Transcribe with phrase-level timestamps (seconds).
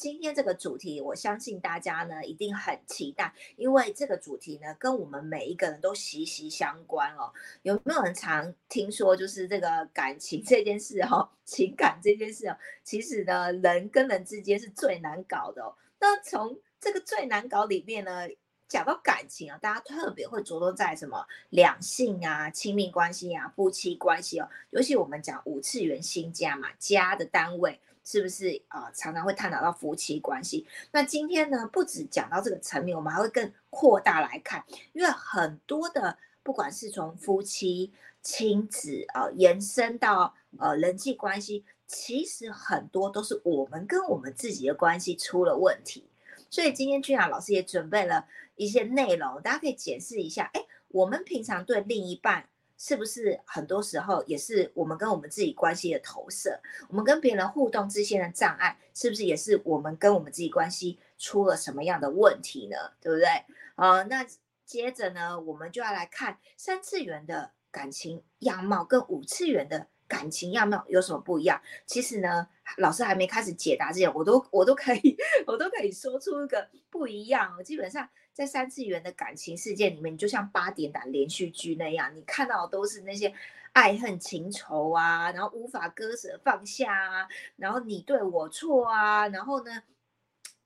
[0.00, 7.30] 今天这个主题，我相信大家呢一定很期待，因为这个主题呢跟我们每一个人都息息相关哦。
[7.64, 15.76] 有没有人常听说，就是这个感情这件事哈， 情感这件事哦，其实呢人跟人之间是最难搞的哦。
[15.98, 18.26] 那从这个最难搞里面呢，
[18.68, 27.78] 讲到感情啊，大家特别会着重在什么两性啊、亲密关系啊、夫妻关系哦，尤其我们讲五次元新家嘛，家的单位。
[28.04, 28.90] 是不是啊？
[28.92, 30.66] 常常会探讨到夫妻关系。
[30.92, 37.92] 那今天呢，不止讲到这个层面，我们还会更扩大来看，因为很多的，不管是从夫妻、
[38.22, 46.08] 亲子啊，延伸到呃人际关系，其实很多都是我们跟我们自己的关系出了问题。
[46.48, 48.26] 所以今天君雅老师也准备了
[48.56, 50.50] 一些内容，大家可以解释一下。
[50.52, 52.49] 哎，我们平常对另一半。
[52.82, 56.58] 是不是很多时候也是我们跟我们自己关系的投射？
[56.88, 62.76] 我们跟别人互动之间的障碍，是不是也是我们跟我们自己关系出了什么样的问题呢？
[62.98, 63.28] 对不对？
[63.74, 64.26] 啊，那
[64.64, 71.60] 接着呢，我们就要来看三次元的感情样貌跟五次元的感情样貌有什么不一样？
[71.84, 72.48] 其实呢，
[72.78, 77.62] 老师还没开始解答之前，我都我都可以我都可以说出一个不一样。
[77.64, 78.08] 基本上。
[78.32, 83.34] 在三次元的感情世界里面，你就像八点档连续剧那样，你看到的都是那些
[83.72, 89.82] 爱恨情仇啊，然后无法割舍放下啊，然后你对我错啊，然后呢，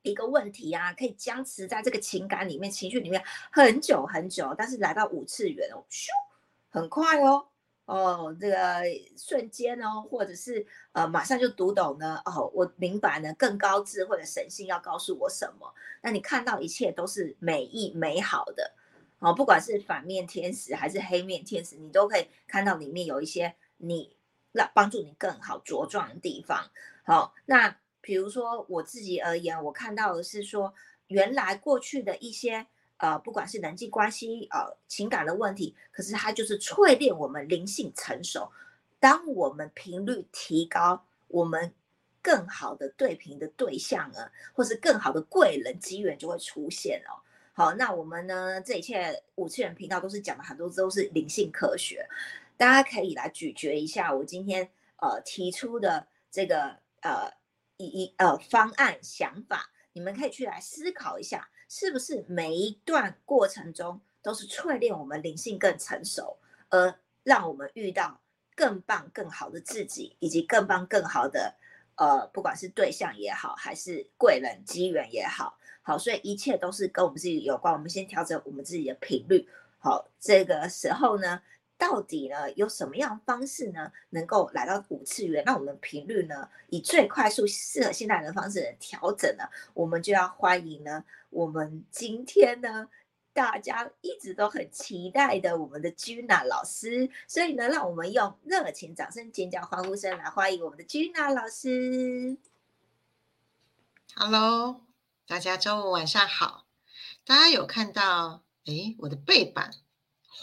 [0.03, 6.11] 一个问题啊，可以僵持在这个情感里面、情绪里面很久很久，但是来到五次元哦，咻，
[6.69, 7.49] 很快哦。
[7.87, 8.57] 哦，这个
[9.17, 12.19] 瞬间哦，或者是呃，马上就读懂呢。
[12.25, 15.71] 哦，我明白呢，更高智慧的神性要告诉我什么？
[16.01, 18.73] 那你看到一切都是美意美好的，
[19.19, 24.17] 哦，不管是反面天使还是黑面天使，你都可以看到里面有一些你
[24.53, 26.71] 让帮助你更好茁壮的地方。
[27.05, 30.73] 好，那比如说我自己而言，我看到的是说，
[31.09, 32.67] 原来过去的一些。
[33.05, 38.51] 呃，不管是人际关系、呃情感的问题，可是它就是淬炼我们灵性成熟。
[38.99, 41.75] 当我们频率提高，我们
[42.23, 47.21] 更好的对频的对象呢，或是更好的贵人机缘就会出现哦。
[47.53, 52.09] 好，那我们呢，这一切五次元频道都是讲的很多都是灵性科学，
[52.57, 57.31] 大家可以来咀嚼一下我今天呃提出的这个呃
[57.77, 61.51] 一一呃方案想法，你们可以去来思考一下。
[61.77, 68.21] 是不是每一段过程中都是淬炼我们灵性更成熟，而让我们遇到
[68.55, 71.53] 更棒、更好的自己，以及更棒、更好的
[71.97, 77.75] 呃，不管是对象也好，还是贵人机缘也好，好，所以一切都是跟我们自己有关。
[77.75, 79.49] 我们先调整我们自己的频率，
[79.81, 81.43] 好，这个时候呢。
[81.77, 85.43] 到底呢有什么样方式呢，能够来到五次元？
[85.45, 89.45] 那我们频率呢，以最快速、适合现代人的方式调整呢？
[89.75, 92.89] 我们就要欢迎呢，我们今天呢，
[93.33, 97.11] 大家一直都很期待的我们的君娜老师。
[97.27, 102.39] 所以呢，让我们用热情掌声、尖叫、欢呼声来欢迎我们的君娜老师。
[104.15, 104.83] Hello，
[105.27, 106.67] 大家周五晚上好。
[107.27, 109.73] 大家有看到哎，我的背板？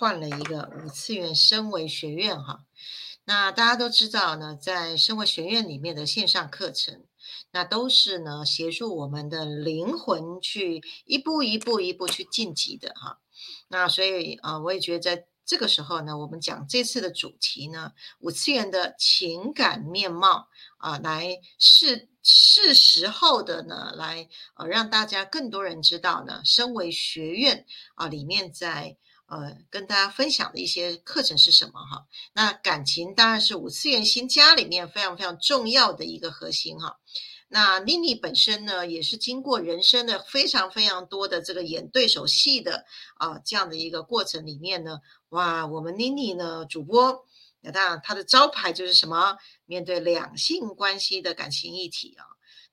[0.02, 2.66] 换了一个五次元升维学院哈，
[3.26, 7.04] 那大家都知道呢，在升维学院里面的线上课程，
[7.52, 13.20] 那都是呢协助我们的灵魂去一步一步一步去晋级的哈。
[13.68, 17.92] 那所以啊，我也觉得在这个时候呢，我们讲这次的主题呢，
[18.22, 20.48] 五次元的情感面貌
[20.78, 28.98] 啊，来是是时候的呢，来呃让大家更多人知道呢，升维学院啊里面在。
[29.32, 32.06] 呃，跟大家分享的一些课程是什么哈？
[32.34, 36.98] 那感情当然是五次元新家里面非常非常重要的一个核心哈。
[37.48, 42.84] 那妮妮本身呢，也是经过人生的非常非常多的这个演对手戏的
[43.16, 45.00] 啊这样的一个过程里面呢，
[45.30, 47.26] 哇，我们妮妮呢主播，
[47.62, 49.38] 那当然她的招牌就是什么？
[49.66, 52.26] 面对两性关系的感情议题啊。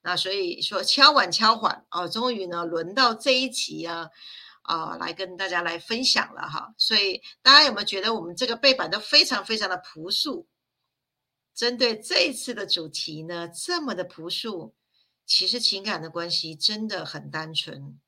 [0.03, 4.11] 那所以说敲碗敲缓啊，终于呢轮到这一集啊。
[4.69, 10.47] 啊，来跟大家来分享了哈，所以大家有没有觉得我们这个背板都非常非常的朴素？
[11.55, 14.75] 针对这次的主题呢，这么的朴素，
[15.25, 17.99] 其实情感的关系真的很单纯。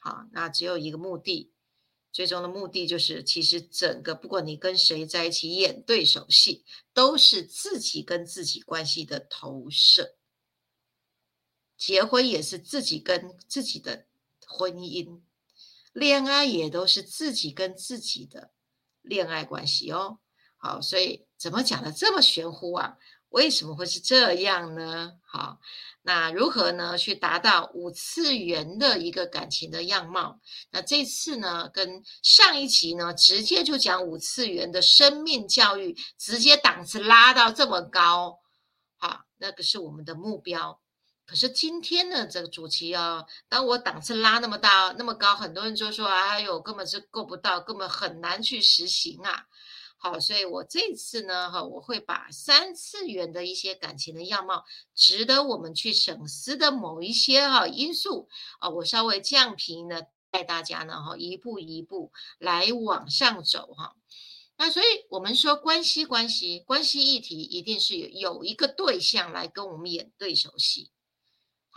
[0.00, 1.52] 好，那只有一个目的，
[2.10, 10.16] 最终的目的就是，其实整个不管你跟谁在一起演对手戏，都是自己跟自己关系的投射。
[11.76, 14.08] 结婚也是自己跟自己的
[14.44, 15.20] 婚姻。
[15.98, 18.52] 恋爱也都是自己跟自己的
[19.02, 20.18] 恋爱关系哦。
[20.56, 22.96] 好，所以怎么讲的这么玄乎啊？
[23.30, 25.12] 为什么会是这样呢？
[25.22, 25.60] 好，
[26.00, 30.40] 那如何呢去达到五次元的一个感情的样貌？
[30.70, 38.38] 那这次呢，跟上一集呢，直接就讲五次元的生命教育，直接档次拉到这么高，
[38.96, 40.80] 好，那个是我们的目标。
[41.28, 49.44] 可是今天呢这个主题啊，当我档次拉那么大、那么高，很多人就说：“哎呦，根本是够不到，根本很难去实行啊。”
[50.00, 54.64] 好，所以我这次呢，哈，我会把三次元的一些感情的样貌，
[54.94, 58.30] 值得我们去省思的某一些哈因素
[58.60, 63.96] 啊，我稍微降频呢，带大家呢，哈，一步一步来往上走哈。
[64.56, 70.90] 那所以我们说关系关系关系议题，一定是有有一个对象来跟我们演对手戏。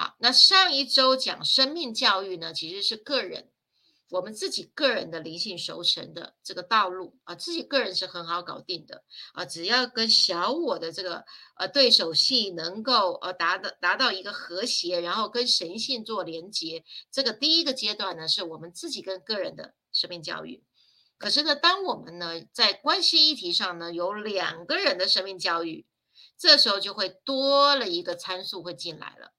[0.01, 3.51] 好，那上一周讲生命教育呢，其实是个人，
[4.09, 9.03] 我们自己个人的灵性熟成的这个道路啊，自己个人是很好搞定的
[9.33, 11.23] 啊，只要跟小我的这个
[11.55, 20.63] 呃对手戏能够呃达到达到一个和谐，然后跟神性做连接，这个第一个阶段呢，是我们自己跟个人的生命教育。
[21.19, 25.85] 可是呢，当我们呢在关系议题上呢有两个人的生命教育，
[26.39, 29.31] 这时候就会多了一个参数会进来了。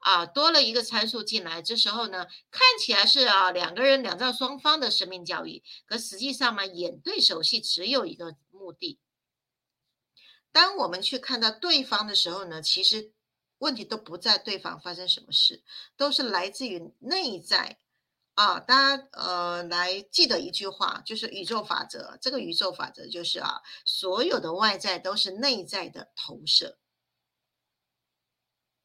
[0.00, 8.98] 啊，多了一个参数进来，这时候呢，看起来是啊两个人两造双方的生命教育，可实际上嘛，演对手戏只有一个目的。
[10.52, 13.12] 当我们去看到对方的时候呢，其实
[13.58, 15.62] 问题都不在对方发生什么事，
[15.96, 17.78] 都是来自于内在
[18.34, 18.58] 啊。
[18.58, 22.18] 大家呃来记得一句话，就是宇宙法则。
[22.20, 26.78] 这个宇宙法则就是啊，所有的外在都是内在的投射。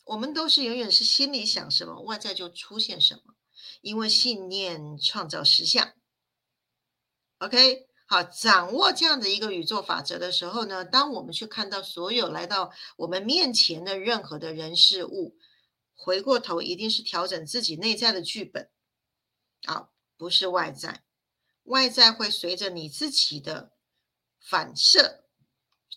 [0.06, 3.34] 我们都是永远是心里想什么，外在就出现什么，
[3.82, 5.94] 因为信念创造实相。
[7.40, 15.38] OK，好，掌握这样的一个宇宙法则的时候呢，当我们去看到所有来到我们面前的任何的人事物，
[15.96, 18.70] 回过头一定是调整自己内在的剧本，
[19.64, 21.04] 啊，不是外在，
[21.64, 23.72] 外在会随着你自己的
[24.40, 25.26] 反射、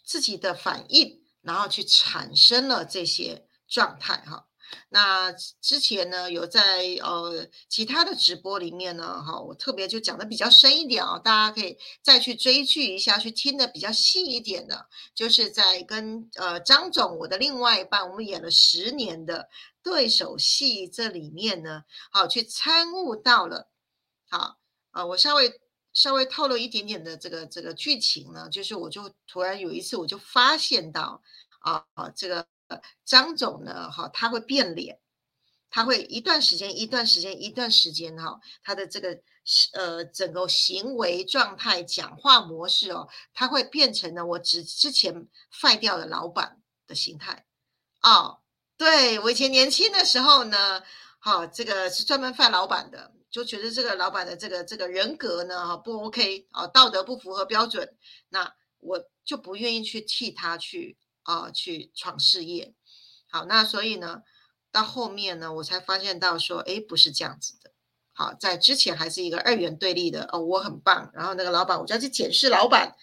[0.02, 3.46] 自己的反应，然后去产生了这些。
[3.68, 4.46] 状态哈，
[4.88, 19.48] 那之前呢有在呃其他的直播里面呢哈，我特别就讲的比较深一点啊，大家可以再去追剧一下，去听的比较细一点的，就是在跟呃张总我的另外一半，我们演了十年的
[19.82, 23.68] 对手戏，这里面呢好去参悟到了，
[24.30, 24.58] 好
[24.92, 25.60] 啊，我稍微
[25.92, 31.22] 稍微透露一点点的这个这个剧情呢，就是我就突然有一次我就发现到
[31.60, 31.84] 啊
[32.14, 32.46] 这个。
[33.04, 34.98] 张总呢，哈，他会变脸，
[35.70, 39.18] 他会一段时间、一段时间、一段时间，哈，他的这个
[39.72, 47.46] 呃整个行为状态、讲话模式哦，他会变成呢我之之前废掉的老板的心态。
[48.02, 48.40] 哦，
[48.76, 50.82] 对我以前年轻的时候呢，
[51.18, 57.96] 哈，这个是专门犯老板的，就觉得这个老板的这个这个人格呢，哈，不 OK 啊，道德不符合标准，
[58.28, 60.96] 那我就不愿意去替他去。
[61.28, 62.72] 啊，去闯事业，
[63.30, 64.22] 好，那所以呢，
[64.72, 67.70] 到后面呢，我才发现到说，哎，不是这样子的。
[68.14, 72.96] 好，在之前还是一个二元对立的哦，我很棒，然后那个老板，我就要去检视老板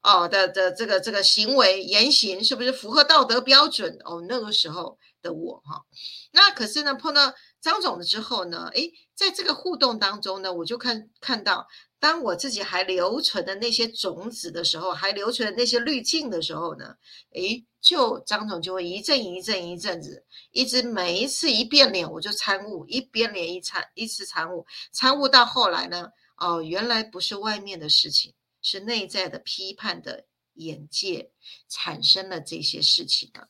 [0.00, 4.24] 哦的的这个这个行为言行是不是符合道德标准哦。
[4.28, 5.84] 那个时候的我哈，
[6.30, 11.66] 那可是呢，碰到张总了之后呢，哎，在这个互动当中呢，我就看看到。
[12.02, 16.96] 当我自己还留存的那些种子的时候，还留存的那些滤镜的时候呢？
[17.30, 31.30] 诶，就张总就会一阵一阵一阵子，一直每一次一变脸我就参悟，一变脸一参一次参悟，参悟到后来呢，哦，原来不是外面的事情，是内在的批判的眼界
[31.68, 33.48] 产生了这些事情的。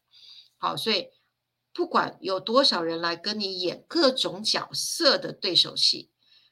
[0.59, 1.09] 好，所以
[1.73, 6.11] 不管有多少人来跟你演各种角色的对手戏，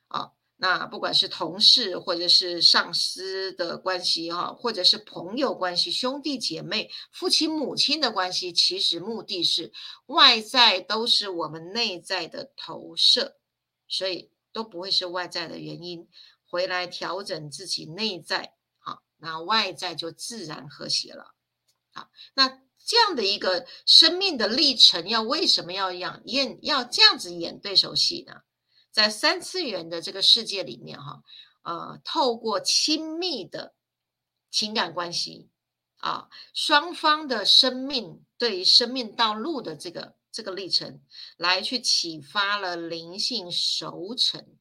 [0.08, 0.32] 啊。
[0.62, 9.72] 那不管是同事或者是上司的关系哈，或者是朋友关系、兄弟姐妹、父亲母亲的关系，其实目的是
[10.04, 13.38] 外在都是我们内在的投射，
[13.88, 16.06] 所以都不会是外在的原因。
[16.44, 21.34] 回来调整自己内在，好，那外在就自然和谐了。
[21.94, 22.48] 好，那
[22.84, 28.42] 这样的一个生命的历程，要为什么要演演要这样子演对手戏呢？
[28.90, 31.22] 在三次元的这个世界里面，哈，
[31.62, 33.74] 呃，透过亲密的
[34.50, 35.48] 情感关系
[35.98, 41.00] 啊，双方的生命对于生命道路的这个这个历程，
[41.36, 44.56] 来去启发了灵性熟成。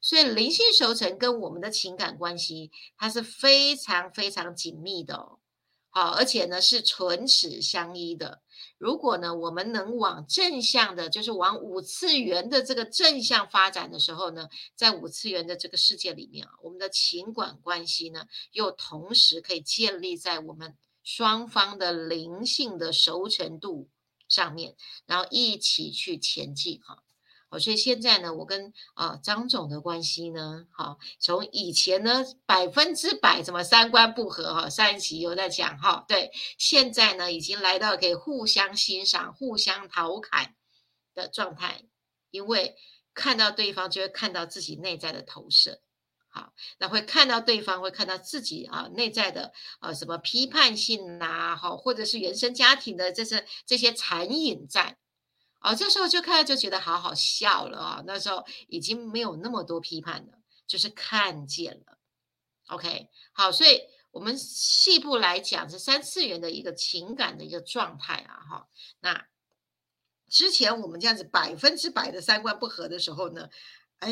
[0.00, 5.38] 所以，灵性熟成跟我们的情感关系，它是非常非常紧密的哦。
[5.90, 8.41] 好，而且呢是唇齿相依的。
[8.82, 23.88] 如果呢我们能往正向的，就是往五次元的这个正向发展的时候呢，在五次元的这个世界里面啊，我们的情感关系呢，又同时可以建立在我们双方的灵性的熟成度
[24.26, 24.74] 上面，
[25.06, 27.04] 然后一起去前进哈。
[27.52, 40.54] 哦，所以现在呢，我跟啊张总的关系呢，好，从以前呢百分之百怎么三观不合哈，上一期有在讲哈，对，现在呢已经来到可以互相欣赏、互相调侃
[41.14, 41.84] 的状态，
[42.30, 42.74] 因为
[43.12, 45.82] 看到对方就会看到自己内在的投射，
[46.30, 54.96] 好，那会看到对方会看到自己啊内在的啊什么批判性呐，好，或者是原生家庭的这些这些残影在。
[55.62, 58.02] 哦，这时候就看就觉得好好笑了啊！
[58.04, 61.98] 那时候已经没有那么多批判了，就是看见了。
[62.66, 68.68] OK，好，所以我们细部来讲，是三次元的一个情感的一个状态啊，哈。
[69.00, 69.26] 那
[70.28, 73.48] 之前我们这样子百分之百的三观不合的时候呢，
[73.98, 74.10] 哎，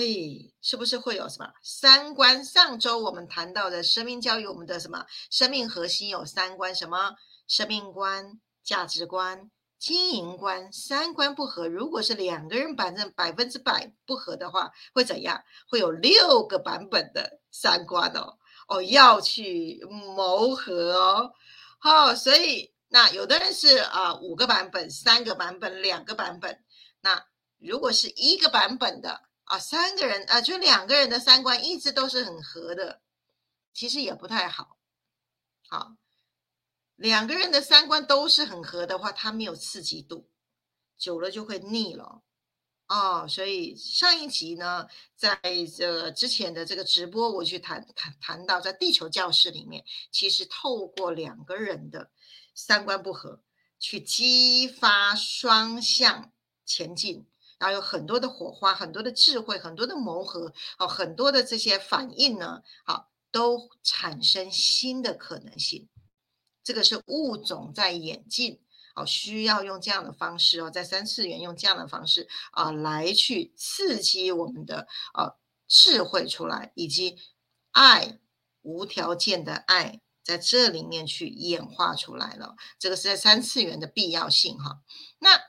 [0.61, 2.45] 是不是会有什么三观？
[2.45, 7.17] 上周我们谈到的生命教育，我们的什么生命核心有三观，什么
[7.49, 9.51] 生命观、价值观。
[9.81, 15.43] 经营观三观不合，如果是两个人反正百分之百不合的话，会怎样？
[15.67, 18.37] 会有六个版本的三观哦
[18.69, 21.33] 哦，要去谋合哦。
[21.79, 26.63] 好，所以那有的人是啊五个版本、三个版本、两个版本。
[27.01, 27.25] 那
[27.59, 33.01] 如果是一个版本的啊，三个人啊，就两个人的三观一直都是很合的，
[33.73, 34.77] 其实也不太好。
[35.71, 35.93] 好。
[37.01, 40.29] 两个人的三观都是很合的话，他没有刺激度，
[40.99, 42.21] 久了就会腻了
[42.89, 43.27] 哦。
[43.27, 45.41] 所以上一集呢，在
[45.75, 52.11] 这之前的这个直播，我去谈谈谈到，在地球教室里面，其实透过两个人的
[52.55, 53.41] 三观不合，
[53.79, 56.31] 去激发双向
[56.67, 57.27] 前进，
[57.59, 65.89] 然后有很多的火花，很多的智慧，很多的磨合，哦，很多的这些反应呢，好，都产生新的可能性。
[66.71, 68.61] 这个是物种在演进，
[68.95, 75.35] 哦，需要用这样的方式哦，在三次元用这样的方式啊，来去刺激我们的呃
[75.67, 77.19] 智慧出来，以及
[77.73, 78.21] 爱
[78.63, 82.55] 无条件的爱在这里面去演化出来了。
[82.79, 84.81] 这个是在三次元的必要性哈。
[85.19, 85.41] 那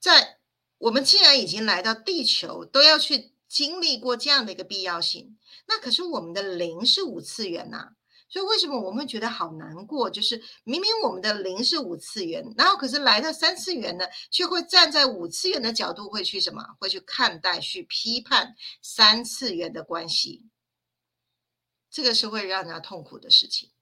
[0.00, 0.40] 在
[0.78, 5.38] 我们既然已经来到地球，都要去经历过这样的一个必要性，
[5.68, 7.92] 那可是我们的灵是五次元呐。
[8.30, 10.08] 所以为什么我们觉得好难过？
[10.08, 16.64] 就是明明我们的灵是五次元，然后可是来到三次元呢，却会站在五次元的角度，会去什么？
[16.78, 20.48] 会去看待、去批判三次元的关系。
[21.90, 23.72] 这个是会让人家痛苦的事情。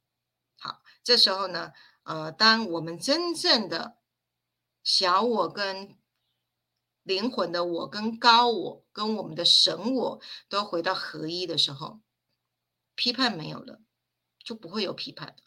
[0.57, 1.73] 好，这时候呢，
[2.05, 3.99] 呃，当我们真正的
[4.83, 5.95] 小我跟
[7.03, 12.01] 灵魂的我跟高我跟我们的神我都回到合一的时候，
[12.95, 13.83] 批判没有了。
[14.49, 15.43] 就不会有批判的，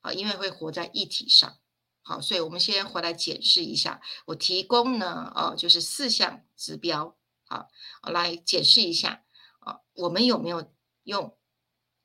[0.00, 1.58] 啊，因为会活在一体上，
[2.00, 7.68] 好，所以我们先回来检视一下，我提供呢，哦，就是四项指标，好，
[8.10, 9.22] 来检视一下，
[9.60, 11.36] 啊，我们有没有用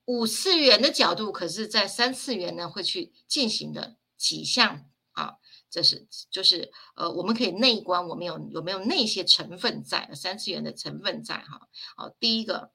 [0.04, 5.38] 五次元的角度，可是在三次元呢会去进行的几项，啊，
[5.70, 12.74] 这是就是呃，我们可以内观，我们有有没有那些成分在三次元的成分在，哈，好，第一个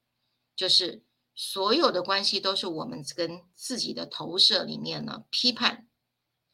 [0.57, 1.07] 就是。
[1.41, 5.87] 所有的关系都是我们跟自己的投射里面呢，批判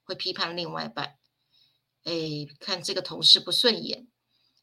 [0.04, 1.16] 会批判另外一半，
[2.02, 2.12] 哎，
[2.60, 4.06] 看这个同事不顺眼，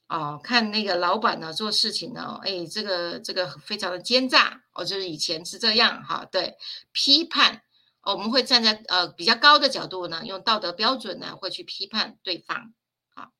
[0.08, 6.56] 哦，看那个老板呢做事情呢，哎，这个这个非常的奸诈，哦，就是以前是这样哈，对，
[6.92, 7.63] 批判，
[8.04, 12.75] 我们会站在呃比较高的角度呢，用道德标准呢会去批判对方，
[13.16, 13.32] 好，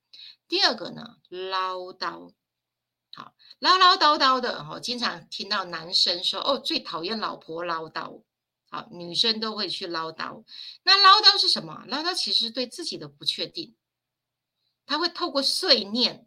[0.48, 2.34] 第二个呢，唠叨。
[3.14, 8.22] 好，唠唠叨叨的哈，经常听到男生说哦，最讨厌老婆唠叨。
[8.70, 10.46] 好，女生都会去唠叨。
[10.84, 11.84] 那唠叨是什么？
[11.88, 13.76] 唠叨其实对自己的不确定，
[14.86, 16.26] 他会透过碎念，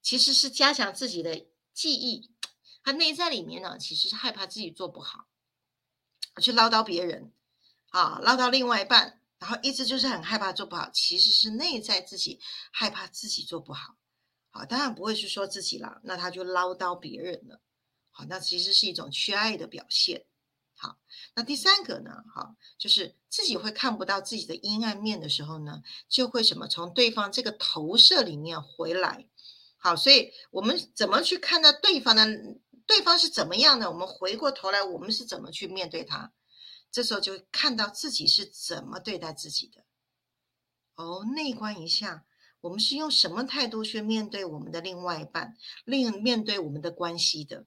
[0.00, 2.30] 其实是加强自己的记忆。
[2.82, 5.26] 他内在里面呢，其实是害怕自己做不好，
[6.40, 7.30] 去唠叨别人，
[7.90, 12.40] 啊，唠叨另外一半，然后一直就是很害怕做不好，其实是内在自己
[12.72, 13.94] 害怕自己做不好。
[14.56, 17.60] 好，当然不会是说自己了，那他就唠叨别人了。
[18.12, 20.26] 好，那其实是一种缺爱的表现。
[20.76, 21.00] 好，
[21.34, 22.22] 那第三个呢？
[22.32, 29.28] 好，就是自己会看不到自己的阴暗面的时候呢，就会什么从对方这个投射里面回来。
[29.76, 32.24] 好，所以我们怎么去看到对方呢？
[32.86, 33.90] 对方是怎么样的？
[33.90, 36.32] 我们回过头来，我们是怎么去面对他？
[36.92, 39.84] 这时候就看到自己是怎么对待自己的。
[40.94, 42.24] 哦，内观一下，
[42.64, 45.54] 我们是用什么态度去面对我们的另外一半，
[45.84, 47.66] 另面对我们的关系的？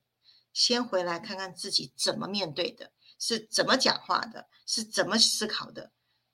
[0.53, 5.91] 先回来看看自己怎么面对的，是怎么讲话的，是怎么思考的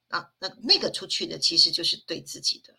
[0.08, 0.30] 啊？
[0.40, 2.78] 那那个出去的其实就是对自己的。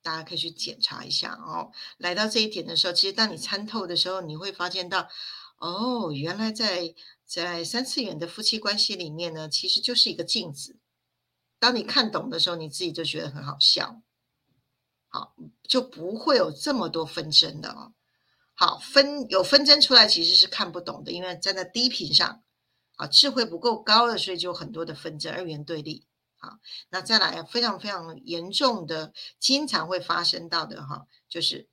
[0.00, 1.70] 大家可以去检查一下哦。
[1.98, 5.10] 来到这一点的时候，其实当你参透的时候，你会发现到，
[5.58, 6.94] 哦，原来在
[7.26, 10.78] 在三次元的夫妻关系里面呢，其实就是一个镜子。
[11.58, 14.00] 当你看懂的时候，你自己就觉得很好笑，
[15.10, 17.92] 好，就不会有这么多纷争的哦。
[18.54, 22.42] 好，分有纷争出来其实是看不懂的，因为站在低频上，
[22.96, 26.06] 啊，智慧不够高了，所以就有很多的纷争，二元对立。
[26.36, 31.68] 好，那再来非常非常严重的，经常会发生到的哈，就是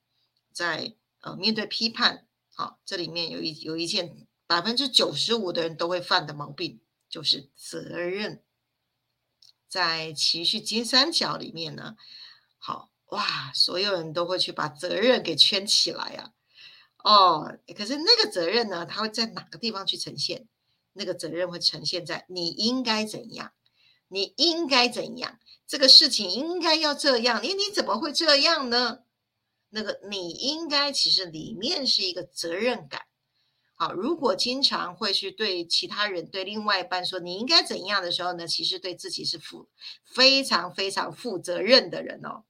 [0.51, 8.41] 在呃面对批判，好，这里面有一有一件百分之九十五的人都会犯的毛病，就是责任。
[9.67, 11.97] 在情绪金三角里面呢，
[12.57, 16.31] 好哇，所有人都会去把责任给圈起来啊，
[17.03, 20.47] 哦，可是那个责任呢，它会在哪个地方去呈现？
[20.93, 23.53] 那个责任会呈现在你应该怎样。
[24.09, 25.37] 你应该怎样？
[25.67, 28.99] 这个事情应该要这样，你你怎么会这样呢？
[29.69, 33.01] 那个你应该其实里面是一个责任感。
[33.75, 38.47] 好，如果经常会去对其他人、对另外一半说你应该怎样的时候呢？
[38.47, 39.67] 其实对自己是负
[40.05, 42.45] 非常非常负责任的人哦，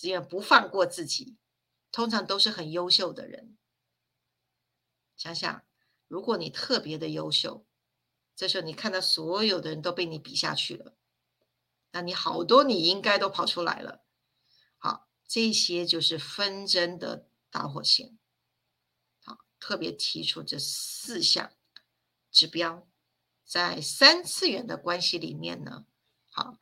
[0.00, 1.36] 只要不放过自己，
[1.92, 3.58] 通常都是很优秀的人。
[5.14, 5.62] 想想，
[6.08, 7.66] 如果你特别的优秀。
[8.34, 10.96] 这时候你看到所有的人都被你比下去了，
[11.90, 14.02] 那你好多你应该都跑出来了。
[14.78, 18.18] 好，这些就是纷争的导火线。
[19.22, 21.52] 好，特别提出这四项
[22.30, 22.88] 指标，
[23.44, 25.84] 在三次元的关系里面呢，
[26.30, 26.56] 好，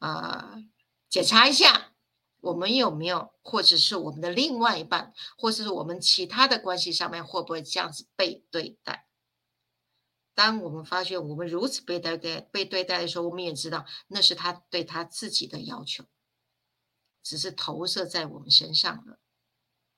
[0.00, 0.62] 呃，
[1.08, 1.91] 检查一下
[2.42, 9.06] 我们有没有，或者是我们的另外一半，或者是我们其他的关系上面会不会这样子被对待。
[10.34, 16.04] 当我们发现我们如此被对待、被对待的时候，我们也知道那是他对他自己的要求，
[17.22, 19.20] 只是投射在我们身上了。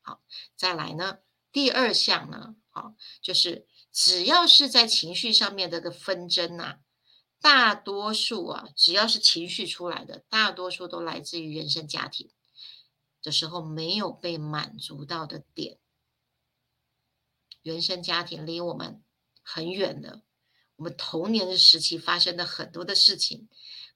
[0.02, 0.20] 好，
[0.54, 6.80] 再来呢，第二项呢，好，就是只要是在情绪上面的个纷争呐，
[7.44, 12.30] 大多数啊，只要是情绪出来的，大多数都来自于原生家庭
[13.22, 15.78] 的时候没有被满足到的点，
[17.60, 19.02] 原生家庭离我们。
[19.42, 20.22] 很远的，
[20.76, 23.50] 我们童年的时期发生的很多的事情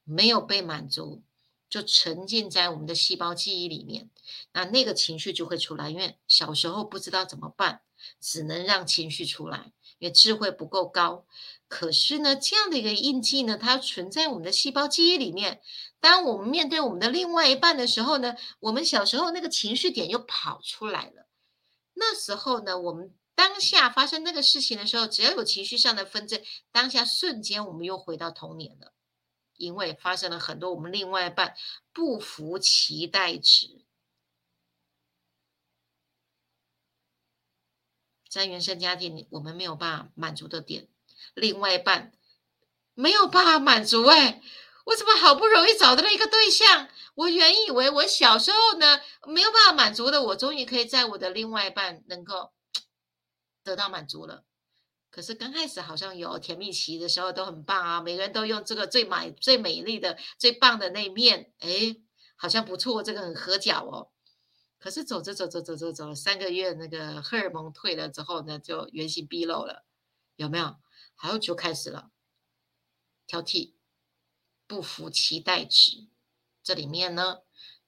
[0.04, 1.22] 没有被满足，
[1.70, 4.10] 就沉浸在我们的细胞记忆里面，
[4.52, 5.88] 那那个情绪就会出来。
[5.88, 7.80] 因为小时候不知道怎么办，
[8.20, 11.26] 只能让情绪出来，因为智慧不够高。
[11.68, 15.60] 可是呢，这样的一个印记呢，它存在我们的细胞记忆里面。
[16.00, 21.26] 当我们面对我们的另外一半的时候呢，我们小时候那个情绪点又跑出来了。
[21.94, 23.14] 那时候呢，我们。
[23.38, 28.92] 当下发生那个事情的时候，只要有情绪上的纷争，当下瞬间我们又回到童年了，
[29.56, 31.54] 因为发生了很多我们另外一半
[31.92, 33.84] 不服期待值，
[38.28, 40.88] 在原生家庭里我们没有办法满足的点，
[41.34, 42.12] 另外一半
[42.94, 44.04] 没有办法满足。
[44.04, 44.40] 哎，
[44.84, 46.88] 我怎么好不容易找到了一个对象？
[47.14, 52.52] 我原以为我小时候呢没有办法满足的，我终于可以在我的另外一半能够。
[53.64, 54.44] 得到满足了，
[55.10, 61.94] 可是刚开始好像有甜蜜期的时候都很棒啊，每个人都用这个最美、最美丽的、最棒的那一面，哎，
[62.34, 64.08] 好像不错，这个很合脚哦。
[64.78, 69.84] 可是走着走着走走走了三个月，那个荷尔蒙退了之后呢，就原形毕露了，
[70.36, 70.76] 有没有？
[71.14, 72.12] 还有就开始了
[73.26, 73.74] 挑剔、
[74.66, 76.06] 不服期待值。
[76.62, 77.38] 这里面呢，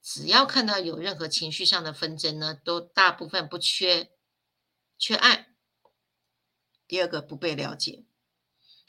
[0.02, 4.10] 只要看到有任何情绪上的纷争呢，都大部分不缺
[4.98, 5.54] 缺爱。
[6.88, 8.04] 第二个不被了解，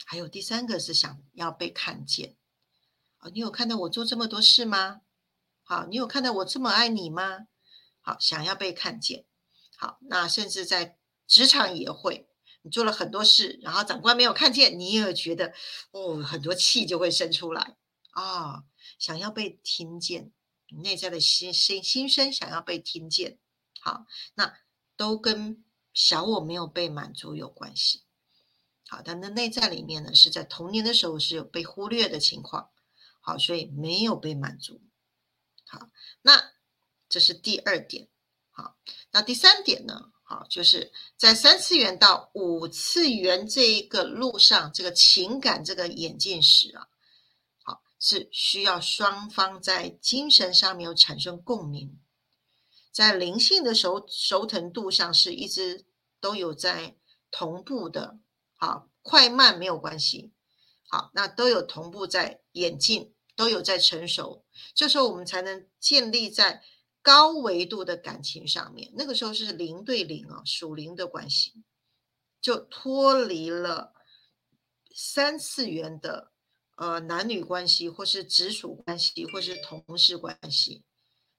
[0.04, 2.36] 还有第三个是想要被看见
[3.18, 3.30] 啊！
[3.32, 5.02] 你有看到我做这么多事吗？
[5.62, 7.46] 好，你有看到我这么爱你吗？
[8.02, 9.24] 好，想要被看见。
[9.78, 12.28] 好，那甚至在职场也会，
[12.60, 15.54] 你做了很多事，然后长官没有看见，你也觉得
[15.92, 17.76] 哦，很多气就会生出来
[18.10, 18.64] 啊！
[18.98, 20.30] 想要被听见，
[20.68, 23.38] 你内在的心心心声想要被听见。
[23.80, 24.58] 好，那
[24.96, 25.64] 都跟。
[25.94, 28.04] 小我没有被满足有关系，
[28.88, 32.70] 好，但那内在里面呢，是在童年的时候是有被忽略的情况，
[33.20, 34.80] 好，所以没有被满足，
[35.66, 35.90] 好，
[36.22, 36.51] 那
[37.12, 38.08] 这是第二点，
[38.52, 38.74] 好，
[39.10, 46.88] 那第三点呢，好，就是在三次元到五次元这一个路上，这个情感这个演进史啊，
[47.62, 52.00] 好是需要双方在精神上面有产生共鸣，
[52.90, 55.84] 在灵性的熟熟腾度上是一直
[56.18, 56.96] 都有在
[57.30, 58.16] 同步的，
[58.56, 60.32] 好快慢没有关系，
[60.88, 66.64] 好那都有同步在演进，都有在成熟，这时候我们才能建立在。
[67.02, 71.64] 高维度的感情上面，那个时候是零对零啊，属灵的关系，
[72.40, 73.92] 就脱离了
[74.94, 76.30] 三次元的
[76.76, 80.84] 呃男女关系，或是直属关系，或是同事关系，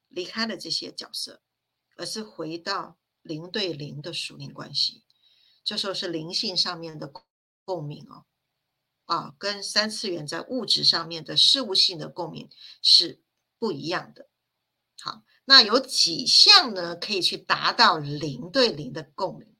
[0.09, 1.41] 离开了这些角色，
[1.95, 5.05] 而是回到零对零的属灵关系。
[5.63, 7.09] 这时候是灵性上面的
[7.63, 8.25] 共鸣哦，
[9.05, 12.49] 啊，跟三次元在物质上面的事物性的共鸣
[12.81, 13.23] 是
[13.57, 14.27] 不一样的。
[14.99, 15.23] 好。
[15.45, 19.55] 那有几项呢，可以去达到零对零的共鸣？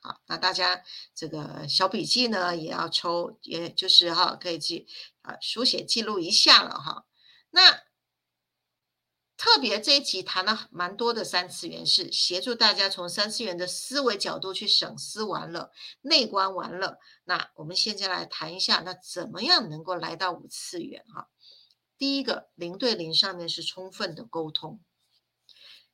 [0.00, 0.82] 好，那大家
[1.14, 4.86] 这个小笔记呢，也要抽，也就是哈，可以去
[5.22, 7.06] 啊书写记录一下了哈。
[7.50, 7.82] 那
[9.36, 16.98] 特别这一集谈了蛮多的三次元，是协助大家从三次元的思维角度去省思完了，内观完了。
[17.24, 21.04] 那我们现在来谈一下，那怎么样能够来到五次元？
[21.14, 21.28] 哈，
[21.96, 24.80] 第一个零对零上面是充分的沟通。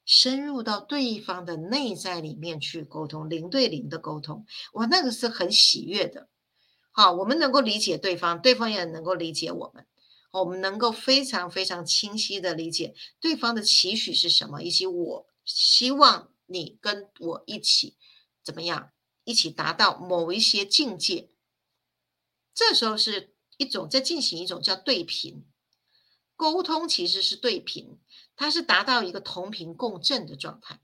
[0.08, 6.30] 深入到对方的内在里面去沟通，零对零的沟通，哇，那个是很喜悦的。
[6.90, 9.86] 好，我们能够理解对方，对方也能够理解我们，
[10.30, 17.98] 我们能够非常非常清晰的理解对方的期许是什么，以及我希望你跟我一起
[18.42, 18.90] 怎么样，
[19.24, 21.28] 一起达到某一些境界。
[22.54, 25.44] 这时候是一种在进行一种叫对频
[26.34, 27.98] 沟通，其实是对频。
[28.38, 30.80] 它是达到一个同频共振的状态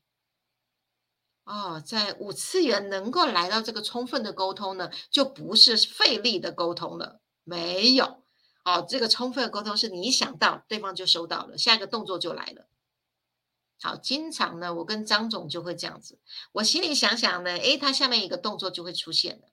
[1.44, 8.24] 哦，在五次元能够来到这个充分的沟通呢，就不是费力的沟通了，没有
[8.64, 12.66] 哦，这个充分的沟通是你想到对方就收到了，下一个动作就来了。
[13.80, 16.18] 好，经常呢，我跟张总就会这样子，
[16.52, 19.48] 我心里想想呢，诶，他下面一个动作就会出现了，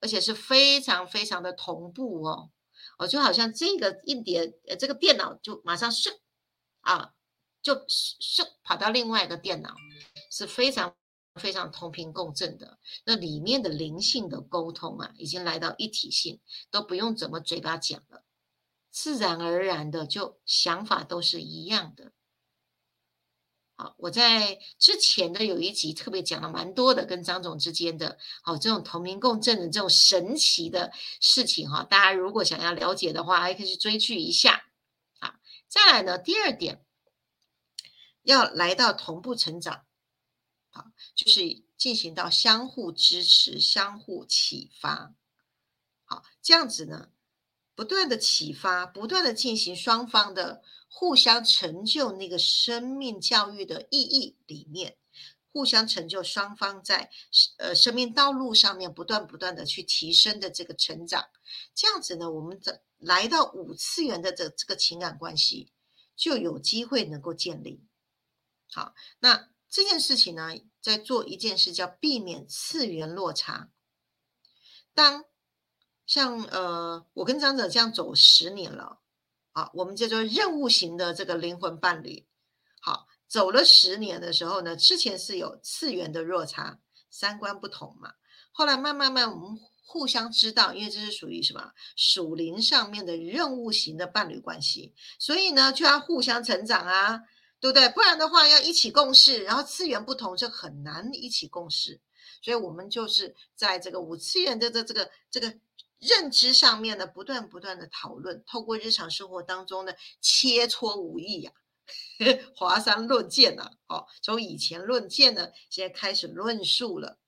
[0.00, 2.50] 而且是非常非常的同步哦，
[2.98, 6.16] 哦，就好像这个硬碟，呃，这个电脑就马上顺
[6.80, 7.12] 啊。
[7.62, 9.74] 就咻跑到另外一个电脑，
[10.30, 10.94] 是非常
[11.40, 12.78] 非常同频共振的。
[13.04, 18.24] 那里面的灵性的沟通啊，已经来到一体性，都不用怎么嘴巴讲了，
[18.90, 22.12] 自然而然的就想法都是一样的。
[23.76, 31.82] 好，我在之前的有一集特别讲了蛮多的，跟张总之间的，好这种同频共振的这种神奇的事情哈。
[31.84, 34.64] 大家如果想要了解的话，还可以去追剧一下。
[35.20, 35.34] 好，
[35.68, 36.84] 再来呢，第二点。
[38.22, 39.84] 要来到同步成长，
[40.70, 45.14] 好，就是进行到相互支持、相互启发，
[46.04, 47.10] 好，这样子呢，
[47.74, 54.96] 不断的启发，不断的进行双方的互相成就那个生命教育的意义里面，
[55.52, 57.10] 互相成就双方在
[57.58, 61.28] 呃生命道路上面不断不断的去提升的这个成长，
[61.74, 65.72] 这样子呢，我们的来到五次元的这这个情感关系
[66.14, 67.82] 就有机会能够建立。
[68.74, 70.48] 好，那这件事情呢，
[70.80, 73.70] 在做一件事叫避免次元落差。
[74.94, 75.24] 当
[76.06, 79.00] 像呃，我跟张者这样走十年了，
[79.52, 82.26] 啊，我们叫做任务型的这个灵魂伴侣。
[82.80, 86.80] 好，走了十年的时候呢，之前是有次元的落差，
[87.10, 88.14] 三观不同嘛。
[88.52, 97.22] 后来慢慢慢，我们互相知道，因为这是属于什么属灵上面的任务型的伴侣关系，所以呢，就要互相成长啊。
[97.62, 97.88] 对不对？
[97.90, 102.00] 不然的话，要一起共事，然后次元不同，就很难一起共事。
[102.42, 105.54] 所以，我们就是在这个五次元的这这个这个
[106.00, 111.52] 认知上面呢，不断不断的讨论，透过日常生活当中呢，切磋武艺呀，
[112.56, 117.20] 华山论剑呐，哦，从以前论剑呢，现在开始论述了，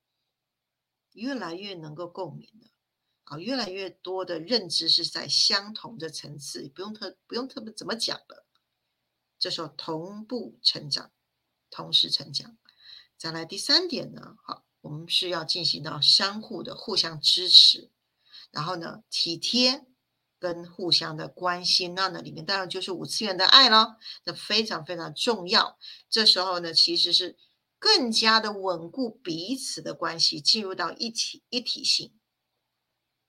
[1.12, 2.70] 越来越能够共鸣了，
[3.22, 8.43] 啊，越来越多的认知是在相同的层次，不用特不用特别怎么讲了。
[9.44, 11.12] 这时候同步成长，
[11.68, 12.56] 同时成长。
[13.18, 17.90] 再来第三点呢，好，我们是要进行到相互的互相支持，
[18.50, 19.84] 然后呢体贴
[20.38, 25.78] 跟互相的关心，那呢里面当然就是五次元的爱咯，这非常非常重要。
[26.08, 27.36] 这时候呢，其实是
[27.78, 32.18] 更加的稳固彼此的关系，进入到一体一体性。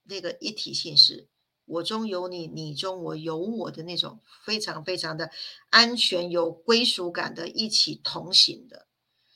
[0.04, 1.28] 那个一体性是。
[1.66, 5.32] 我中有你，你中我有我的那种非常非常的
[5.70, 8.88] 安全、有归属感的，一起同行的，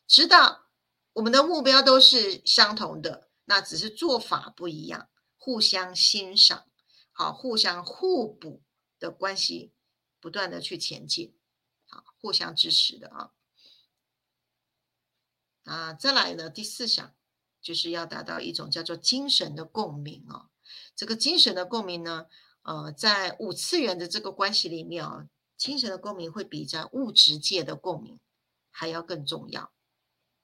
[0.08, 0.68] 直到
[1.14, 6.68] 我们的目标都是相同的，那只是做法不一样，互相欣赏，
[7.12, 8.62] 好，互相互补
[9.00, 9.74] 的关系，
[10.20, 11.36] 不断的去前进，
[11.88, 13.32] 好，互相支持的啊。
[15.64, 17.16] 啊，再来呢，第四项
[17.62, 20.50] 就是要达到一种叫做精神的共鸣哦。
[21.00, 22.26] 这个精神的共鸣呢，
[22.64, 28.20] 呃，在五次元的这个关系里面啊，精神的共鸣会比在物质界的共鸣
[28.70, 29.72] 还要更重要。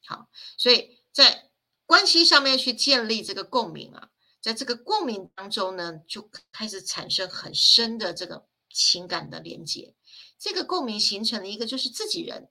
[0.05, 1.51] 好，所以在
[1.85, 9.93] 关系上面去建立这个共鸣啊，在这个共鸣当中呢，就开始产生很深的这个情感的连接。
[10.39, 12.47] 这个共鸣形成了一个就是自己人。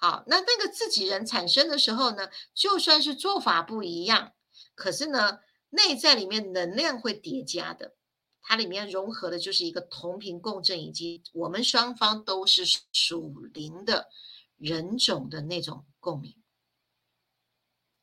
[0.00, 4.32] 好，那那个自己人产生的时候呢，就算是做法不一样，
[4.74, 5.38] 可是呢，
[5.74, 7.94] 内在里面能量会叠加的，
[8.40, 14.08] 它里面融合的就是一个同频共振，以及我们双方都是属灵的
[14.56, 16.36] 人种的那种共鸣。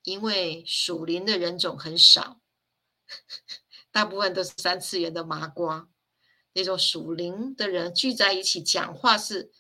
[0.04, 2.42] 因为属灵的人种很少，
[3.92, 5.90] 大部分都是三次元的麻瓜，
[6.54, 9.52] 那种属灵的人聚在一起讲话是。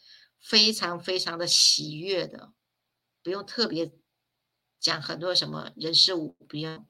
[0.43, 2.51] 非常非常的喜悦的，
[3.21, 3.93] 不用特别
[4.79, 6.87] 讲很多什么人事物，不用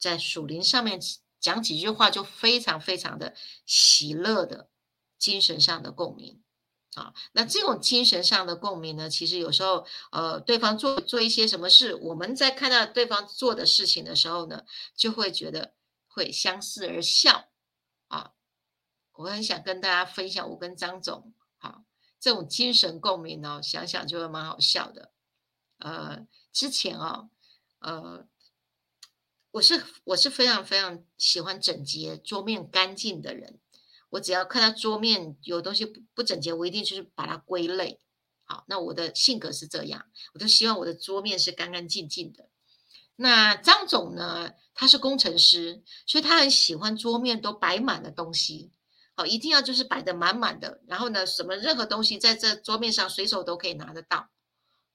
[0.00, 0.98] 在属灵上面
[1.38, 3.34] 讲几句话，就非常非常的
[3.66, 4.68] 喜乐的
[5.18, 6.42] 精神上的共鸣
[6.94, 7.14] 啊。
[7.32, 14.64] 那这种精神上的共鸣呢，其实有时候呃，对方做做一些什么事，我们在看到对方做的事情的时候呢，
[14.96, 15.74] 就会觉得
[16.08, 17.48] 会相视而笑
[18.08, 18.32] 啊。
[19.12, 21.84] 我很想跟大家分享，我跟张总好。
[22.18, 25.12] 这种精神共鸣呢，想想就会蛮好笑的。
[25.78, 27.30] 呃，之前啊，
[27.78, 28.26] 呃，
[29.52, 33.58] 我是我是非常非常喜欢整洁桌面干净的人。
[34.10, 38.00] 我只要看到桌面有东西不不整洁，我一定就是把它归类。
[38.44, 42.48] 好，那我的性格是这样，我就希望我的桌面是干干净净的。
[43.16, 48.72] 那张总呢，他是工程师，所以他很喜欢桌面都摆满了东西。
[49.14, 54.30] 好一定要就是摆的满满的，然后呢，什么任何东西在这桌面上随手都可以拿得到。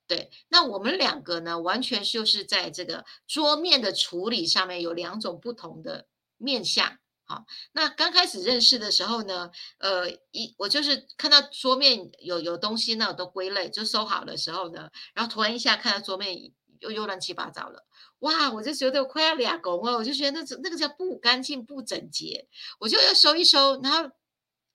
[0.07, 6.99] 对，那我们两个呢，完全就是在这个桌面的处理上面有两种不同的面相。
[7.27, 17.83] 好，那刚开始认识的时候呢，呃，一我就是看到桌面有有东西，那我都归类就收好的时候呢，然后突然一下看到桌面又又乱七八糟了。
[18.19, 22.47] 哇，我就觉得我快要俩拱了，我就觉得那那个叫不干净、不整洁，
[22.79, 23.81] 我就要收一收。
[23.81, 24.11] 然后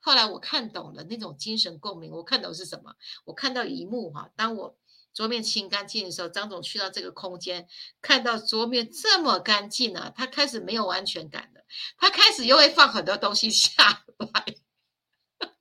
[0.01, 2.97] 后来我看懂了那种精神共鸣，我看懂是什么？
[3.27, 4.77] 我看到一幕哈，当我
[5.13, 7.67] 桌面清干净的时候，张总去到这个空间，
[8.01, 11.63] 看到桌面这么干净啊，他开始没有安全感了，
[11.99, 14.45] 他开始又会放很多东西下来，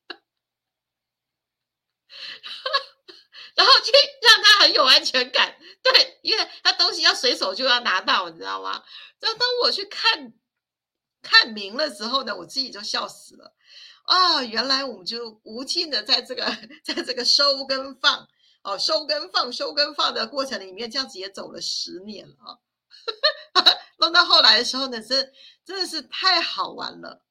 [3.55, 5.57] 然后去让他很有安全感。
[5.81, 8.83] 对，因为他东西要随手就要拿到，你知道吗？
[9.19, 10.33] 然后当我去看
[11.21, 13.55] 看明了之后呢，我自己就笑死了。
[14.03, 16.45] 啊，原来我们就无尽的在这个
[16.83, 18.27] 在这个收跟放
[18.63, 22.59] 哦，收跟放收跟放的过程里面，这样子也走了十年了啊。
[23.99, 25.31] 弄到后来的时候呢，真
[25.65, 27.23] 真的是太好玩了。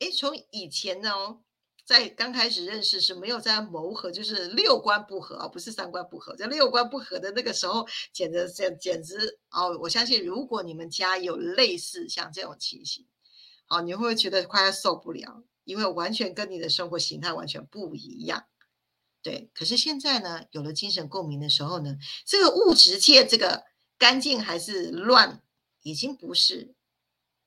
[0.00, 1.40] 诶，从以前呢。
[1.82, 9.76] 在刚开始认识是没有在谋合，就是六观不合啊，不是三观不合，在六观不合的那个时候，简直简简直哦！
[9.76, 13.08] 我相信，如果你们家有类似像这种情形，
[13.66, 15.42] 哦，你会不会觉得快要受不了？
[15.64, 18.44] 因为完全跟你的生活形态完全不一样。
[19.22, 23.64] 对，可是现在呢，有了精神共鸣的时候呢，这个物质界这个
[23.98, 25.42] 干净还是乱，
[25.82, 26.74] 已经不是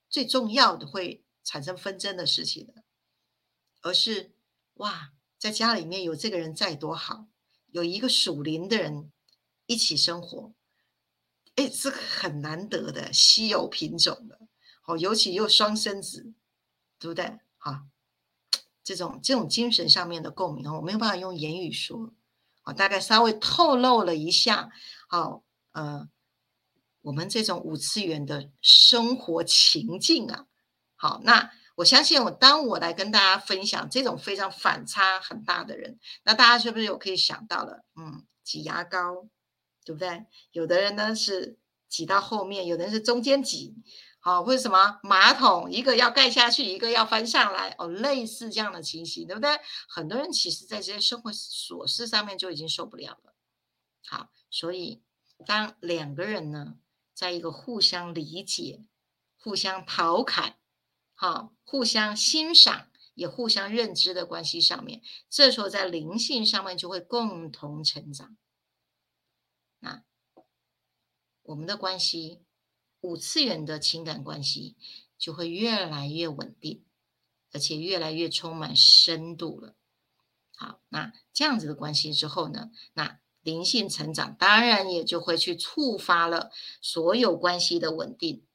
[0.10, 2.84] 最重要的会产生纷争的事情了。
[3.82, 4.32] 而是
[4.76, 7.28] 哇，在家里面有这个人在多好，
[7.68, 9.12] 有一个属灵的人
[9.66, 10.54] 一起生活，
[11.56, 14.40] 哎，是很难得的稀有品种的，
[14.86, 16.34] 哦，尤其又双生子，
[16.98, 17.40] 对不对？
[17.58, 17.88] 哈，
[18.84, 22.14] 这种这种精神上面的共鸣，我没有办法用言语说，
[22.64, 24.70] 哦，大概稍微透露了一下，
[25.08, 26.08] 好，呃，
[27.02, 30.48] 我们这种五次元的生活情境啊，
[30.96, 31.52] 好，那。
[31.76, 37.84] 我相信，我当我来跟大家分享这种非常反差很大的人，那大家是不是有可以想到了？
[37.96, 39.28] 嗯，挤牙膏，
[39.84, 40.28] 对不对？
[40.52, 41.58] 有的人呢是
[41.90, 43.74] 挤到后面，有的人是中间挤，
[44.26, 49.60] 好，或者什么马桶一个要盖下去，一个要翻上来，哦，类似这样的情形，对不对？
[49.90, 53.36] 很多人其实在这些生活琐事上面就已经受不了了。
[54.06, 55.04] 好，所以
[55.46, 56.78] 当两个人呢，
[57.14, 58.86] 在一个互相理解、
[59.38, 60.56] 互相调侃。
[61.16, 68.38] 好，互相欣赏也互相认知的关系上面，这时候在灵性上面就会共同成长。
[69.80, 70.06] 那
[71.42, 72.42] 我们的关系，
[73.04, 74.78] 五次元的情感关系
[75.18, 76.86] 就会越来越稳定，
[77.52, 79.76] 而且越来越充满深度了。
[80.56, 86.50] 好，那这样子的关系之后呢，那灵性成长当然也就会去触发了
[86.82, 88.46] 所有关系的稳定，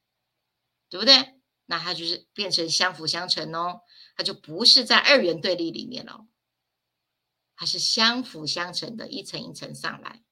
[0.89, 1.35] 对不对？
[1.67, 3.83] 那它就是变成相辅相成哦，
[4.17, 6.27] 它就不是在二元对立里面了，
[7.55, 10.23] 它是相辅相成的，一层一层上来。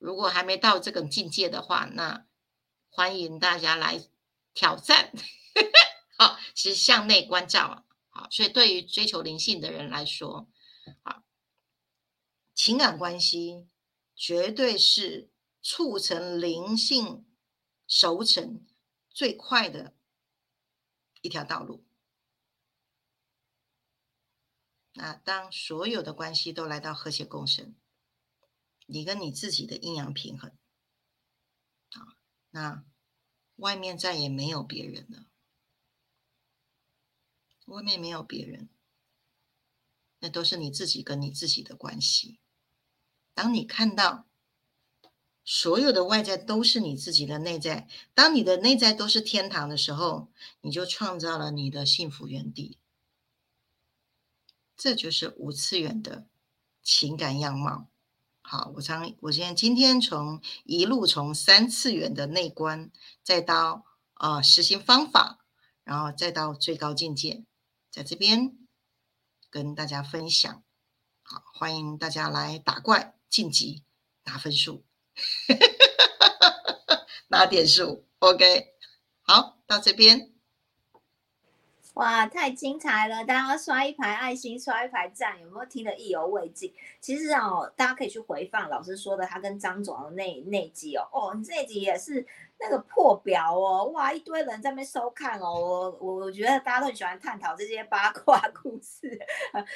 [0.00, 2.26] 如果还没到这个境界的话，那
[2.88, 4.02] 欢迎大家来
[4.52, 5.12] 挑战。
[6.18, 10.50] 好，其实向内关照，好，所以对于追求灵性的人来说，
[11.04, 11.22] 好，
[12.54, 13.68] 情感关系
[14.16, 15.30] 绝对是
[15.62, 17.24] 促成灵性。
[17.92, 18.64] 熟成
[19.08, 19.96] 最快的
[21.22, 21.84] 一条道路。
[24.92, 27.74] 那当所有的关系都来到和谐共生，
[28.90, 30.50] 你跟你自己的阴阳平衡，
[31.90, 32.16] 啊，
[32.50, 32.84] 那
[33.56, 35.26] 外面再也没有别人了，
[37.66, 38.68] 外面没有别人，
[40.18, 42.40] 那都是你自己跟你自己的关系。
[43.34, 44.26] 当你看到。
[45.42, 47.88] 所有的外在都是你自己的内在。
[48.14, 52.78] 当你的内在都是天堂的时候，你就创造了你的幸福原地。
[54.76, 56.28] 这就是五次元的
[56.82, 57.89] 情感样貌。
[58.50, 62.90] 好，我常我现在今天从一路从三次元的内观，
[63.22, 65.38] 再到呃实行方法，
[65.84, 67.44] 然后再到最高境界，
[67.92, 68.58] 在这边
[69.50, 70.64] 跟大家分享。
[71.22, 73.84] 好，欢迎大家来打怪晋级
[74.24, 74.84] 拿分数。
[77.30, 78.66] 拿点数，OK，
[79.20, 80.29] 好，到这边，
[81.94, 83.24] 哇，太精彩了！
[83.24, 86.72] 大家刷一排爱心，刷一排赞，有没有听得意犹未尽？
[87.00, 92.26] 其实哦，大家可以去回放老师说的，他跟张总的那那集哦，哦，你这集也是。
[92.62, 99.18] 那个破表哦，哇，一堆人在那边收看哦，我我我觉得大家都很喜欢探讨这些八卦 故事，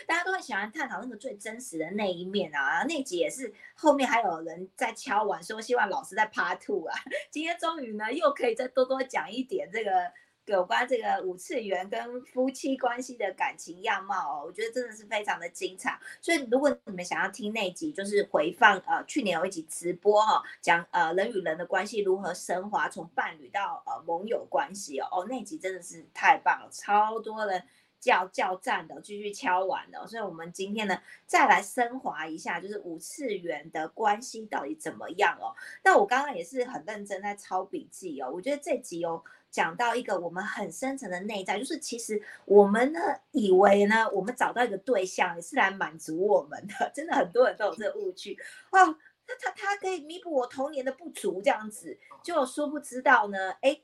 [0.07, 2.85] 大家都很喜欢探讨那个最真实的那一面啊。
[2.87, 6.95] 那集也是后面还有人在敲碗说希望老师在 Part Two 啊，
[7.31, 10.13] 今天终于呢又可以再多多讲一点这个。
[10.47, 15.99] 有关这个五次元跟夫妻关系的感情样貌哦，我觉得真的是非常的精彩。
[16.21, 27.63] 所以如果你们想要听那集，就是回放呃去年有一集直播哈，讲呃人与人的关系如何升华，从伴侣到呃盟友关系哦，哦那集真的是太棒了，超多人
[28.05, 30.07] 叫叫赞的，继续敲完的。
[30.07, 35.57] 所以我们今天呢再来升华一下，就是五次元的关系到底怎么样哦？
[35.83, 39.23] 那我刚刚也是很认真在抄笔记哦，我觉得这集哦。
[39.51, 42.99] 讲到一个我们很深层的内在，就是其实我们呢
[43.31, 48.37] 以为呢，我们找到一个对象也是来满足我们的， 真的很多人都有这个误区
[48.73, 48.99] 哦。
[49.29, 53.81] 那他他可以弥补我童年的不足，这样子就殊不知道呢，哎，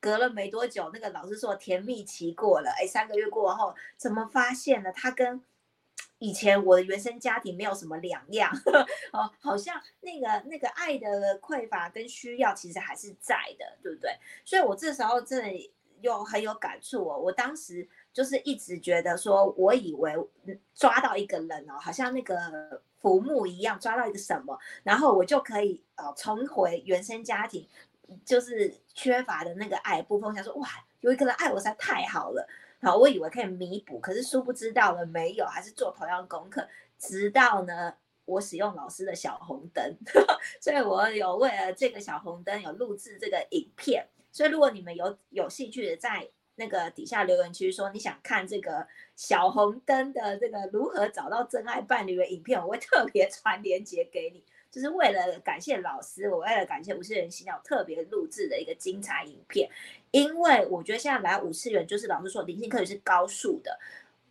[0.00, 4.92] 隔了没多久，那个老师说甜蜜期过了，哎，三个月过后，怎么发现呢？
[4.92, 5.42] 他跟
[6.18, 8.52] 以前我的原生家庭没有什么两样
[9.12, 14.10] 哦，好像那个那个爱的匮乏跟需要其实还是在的，对不对？
[14.44, 17.16] 所以我这时候真的又很有感触哦。
[17.16, 20.12] 我当时就是一直觉得说，我以为
[20.74, 27.68] 抓到一个人哦，好像那个浮木一样抓到一个什么，然后我就可以呃重回原生家庭，
[28.24, 30.34] 就是缺乏的那个爱部分。
[30.34, 30.68] 想说哇，
[31.00, 32.48] 有一个人爱我实在太好了。
[32.80, 36.66] 好，我以为可以弥补，可是殊不知道了没有，还是做同样功课。
[36.98, 37.94] 直到呢，
[38.24, 39.96] 我使用老师的小红灯，
[40.60, 44.06] 所以我有为了这个小红灯有录制这个影片。
[44.30, 54.44] 所以如果你们有有兴趣的，在那个底下留言区说你想看这个小红灯的这个如何找到真爱伴侣的影片，我会特别传链接给你。
[54.70, 59.70] 就是为了感谢老师，我为了感谢五次元新鸟特别录制的一个精彩影片，
[60.10, 63.78] 因为我觉得现在来五次元就是老师说灵性课程是高速的。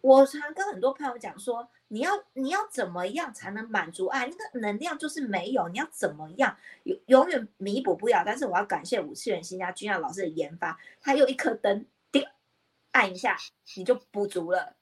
[0.02, 4.28] 我常跟很多朋友讲说，你要你要怎么样才能满足爱？
[4.28, 8.22] 那个能量就是没有，你要怎么样永永远弥补不了。
[8.24, 12.24] 但是我要感谢五次元新家君耀老师的研发，他用一颗灯，叮，
[12.92, 13.36] 按一下
[13.76, 14.76] 你就补足了。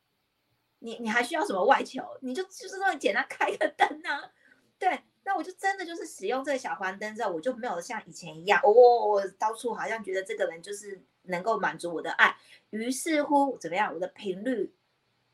[0.79, 2.03] 你你还需要什么外求？
[2.19, 4.31] 你就就是那么简单，开个灯啊，
[4.77, 4.99] 对。
[5.27, 12.37] 那我就真的就是使用这个小黄灯之后，我就没有像以前一样，哦，到处好像觉得这个人就是能够满足我的爱。
[12.69, 14.71] 于是乎，怎么样，我的频率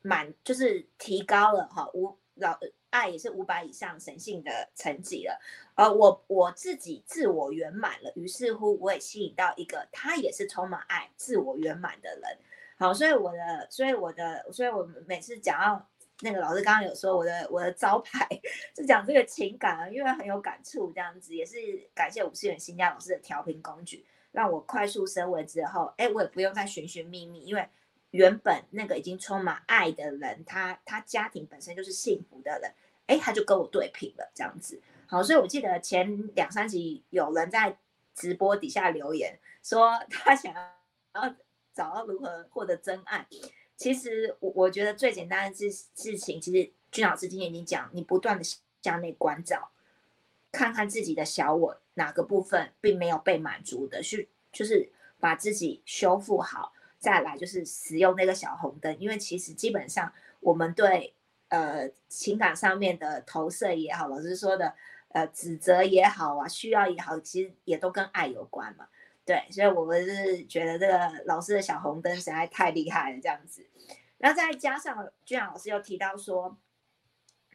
[0.00, 5.38] 满就是提高了哈，五老爱也是五百以上神性的层级了。
[5.74, 12.38] 而我我自己自我圆满了，于是乎我也吸引到一个他也是充满爱、自我圆满的人。
[12.78, 15.86] 好，所以我的，所以我的，所以我每次讲到。
[16.22, 18.28] 那个老师刚刚有说我的我的招牌
[18.76, 21.56] 是讲这个情感啊，因为很有感触，这样子也是
[21.92, 27.68] 感谢五次元新家老师的调频工具，让我快速升温之后，哎，我也不用再寻寻觅觅，因为
[28.12, 32.72] 原本那个已经充满爱的人，他他家庭本身就是幸福的人，
[33.06, 34.80] 哎，他就跟我对平了，这样子。
[35.06, 37.76] 好，所以我记得前两三集有人在
[38.14, 41.34] 直播底下留言说他想要
[41.74, 43.26] 找到如何获得真爱。
[43.76, 48.44] 其实我我觉得最简单的事事情，其实君老师今天已经讲，你不断的
[48.80, 49.70] 向内关照，
[50.52, 61.14] 看看自己的小我哪个部分并没有被满足的，去就是把自己修复好，再来就是使用那个小红灯，因为其实基本上我们对
[61.48, 64.74] 呃情感上面的投射也好，老师说的
[65.08, 68.86] 呃指责也好啊，需要也好，其实也都跟爱有关嘛。
[69.24, 73.64] 对，所以我们是觉得这个老师的小红灯实在太厉害了，这样子。
[74.18, 76.56] 然后再加上居然老师又提到说，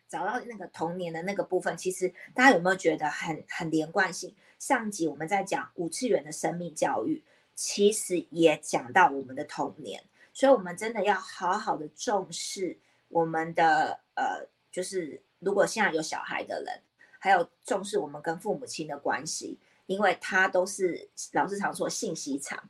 [0.07, 4.33] 找到那个童年的那个部分，其实大家有没有觉得很很连贯性？
[4.59, 7.21] 上集我们在讲五次元的生命教育，
[7.53, 10.03] 其实也讲到我们的童年，
[10.33, 16.81] 所以我们真的要好好的重视我们的呃，就是如果现在有小孩的人，
[17.19, 19.59] 还有重视我们跟父母亲的关系。
[19.87, 22.61] 因为它都是老师常说信息场，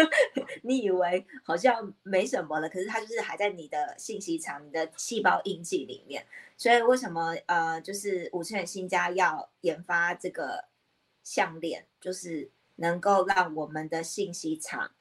[0.62, 6.26] 你以为好像没什么了，可是它就是还在你的信息场、你的细胞印记里面。
[6.56, 10.64] 所以为什么呃，就是五千元新家要研发这个
[11.22, 14.92] 项链，就是能够让我们的信息场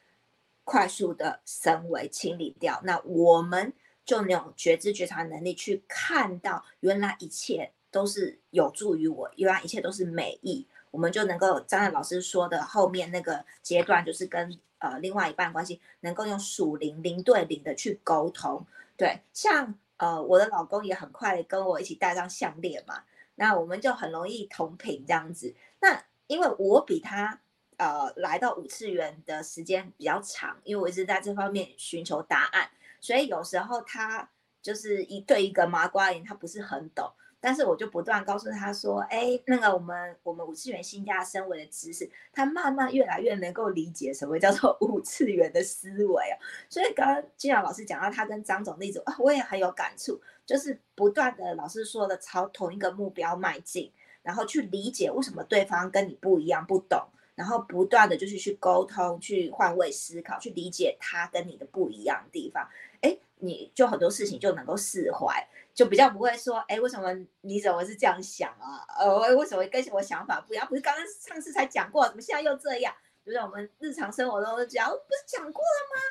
[0.65, 3.71] 快速的升维清理掉，那我们
[4.03, 10.67] 就能有觉知觉察能力去看到，原来一切都是有助于我，原来一切都是美意。
[10.93, 18.63] 我们就能够张亮老师说的后面那个阶段，就是跟呃另外一半关系，能够用属灵零对零的去沟通。
[18.95, 25.55] 对，像呃我的老公也很快跟我一起戴上项链嘛，那我们就很容易同频这样子。
[25.79, 27.41] 那因为我比他
[27.77, 32.69] 呃来到五次元的时间比较长，因为我一直在这方面寻求答案，
[33.01, 34.29] 所以有时候他
[34.61, 37.11] 就是一对一个麻瓜眼，他不是很懂。
[37.45, 46.35] 但是我就不断告诉他说，哎，那个我们我们五次元新加升维的知识，他慢慢越来越能够理解什么叫做五次元的思维哦。
[46.69, 53.91] 所以刚刚金瑶老师讲到他跟张总例子啊，我也很有感触，就是不断的老师说的朝同一个目标迈进，
[54.21, 62.65] 然后去理解为什么对方跟你不一样不懂，然后不断的就是去沟通，去换位思考，去理解他跟你的不一样的地方，
[63.01, 65.45] 哎，你就很多事情就能够释怀。
[65.73, 67.11] 就比较不会说，哎，为什么
[67.41, 68.85] 你怎么是这样想啊？
[68.99, 70.67] 呃，为什么跟我想法不一样？
[70.67, 72.93] 不是刚刚上次才讲过，怎么现在又这样？
[73.25, 76.01] 就是我们日常生活中讲，不是讲过了吗？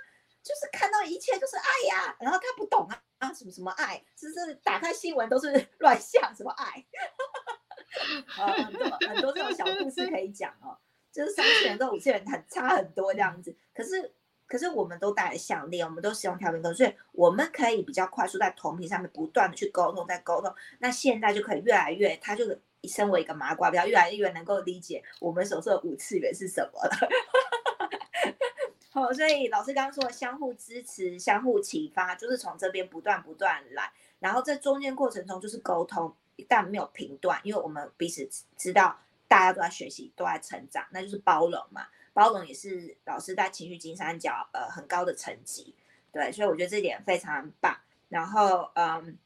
[0.43, 6.85] 就是看到一切都是爱呀，然后他不懂啊啊，什么什么爱，就是打开新闻都是 乱象，什么爱，
[8.37, 10.77] 啊，很多很多这种小故事可以讲哦，
[11.13, 14.13] 就是三次元跟五次元很差很多这样子，可是。
[14.53, 20.55] 可是我们都戴了项链，我们都使用调频灯，所以我们可以比较快速在同频上面不断的去沟通，在沟通。
[20.79, 22.45] 那现在就可以越来越，他就
[22.85, 26.91] 身为一个麻瓜，比较越来越能够理解我们所说的五次元是什么了。
[28.93, 36.15] 好，所以老师刚刚说的相互支持、相互启发，就是从这边不断不断来，然后在中间过程中就是沟通，
[36.47, 38.29] 但没有频段，因为我们彼此
[38.59, 41.87] 知道大家都在学习，都在成长，那就是包容嘛。
[42.13, 45.75] 包容也是老师在情绪金三角呃很高的成绩，
[46.13, 47.77] 对，所以我觉得这点非常棒。
[48.09, 49.17] 然后嗯，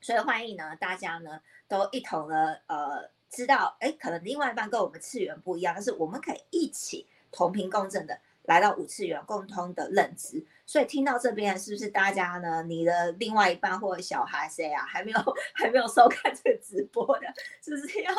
[0.00, 10.44] 所以欢迎呢大家呢都一同的呃知道，哎，可能另外一半跟我们次元不一样，但是我们可以一起同频共振的来到五次元共通的认知。
[10.64, 12.62] 所以听到这边是不是大家呢？
[12.62, 15.18] 你的另外一半或者小孩谁啊还没有
[15.54, 17.26] 还没有收看这个直播的，
[17.60, 18.14] 是不是要？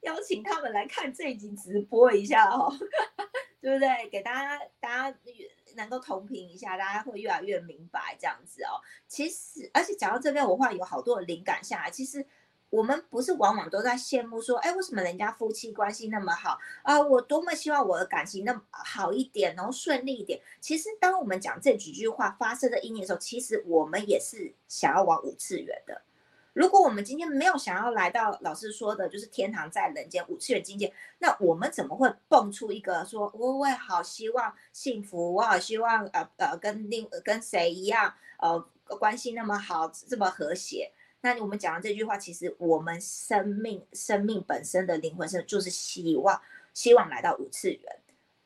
[0.00, 2.72] 邀请他们来看这一集直播一下哦，
[3.60, 4.08] 对不对？
[4.08, 5.18] 给大家大家
[5.76, 8.80] 能够同频一下，大家会越来越明白这样子哦。
[9.06, 11.90] 其实，而且讲到这边，我会有好多的灵感下来。
[11.90, 12.24] 其实，
[12.70, 16.98] 我们不是往往都在羡慕说，哎，为什么人家夫妻关系那么好啊？
[17.00, 20.40] 我多么希望我的感情那么好一点，然后顺利一点。
[20.60, 26.02] 其实，当我们讲这几句话发生的意念的时候，其实我们也是想要往五次元的。
[26.52, 38.58] 如果我们今天没有想要来到老师说的，就是天堂在人间五次元境界，那我们怎么会蹦出一个说，我会好希望幸福，我好希望呃呃跟另跟谁一样，呃
[38.98, 40.90] 关系那么好，这么和谐？
[41.20, 46.40] 那我们讲的这句话，其实我们生命生命本身的灵魂是就是希望
[46.74, 47.99] 希望来到五次元。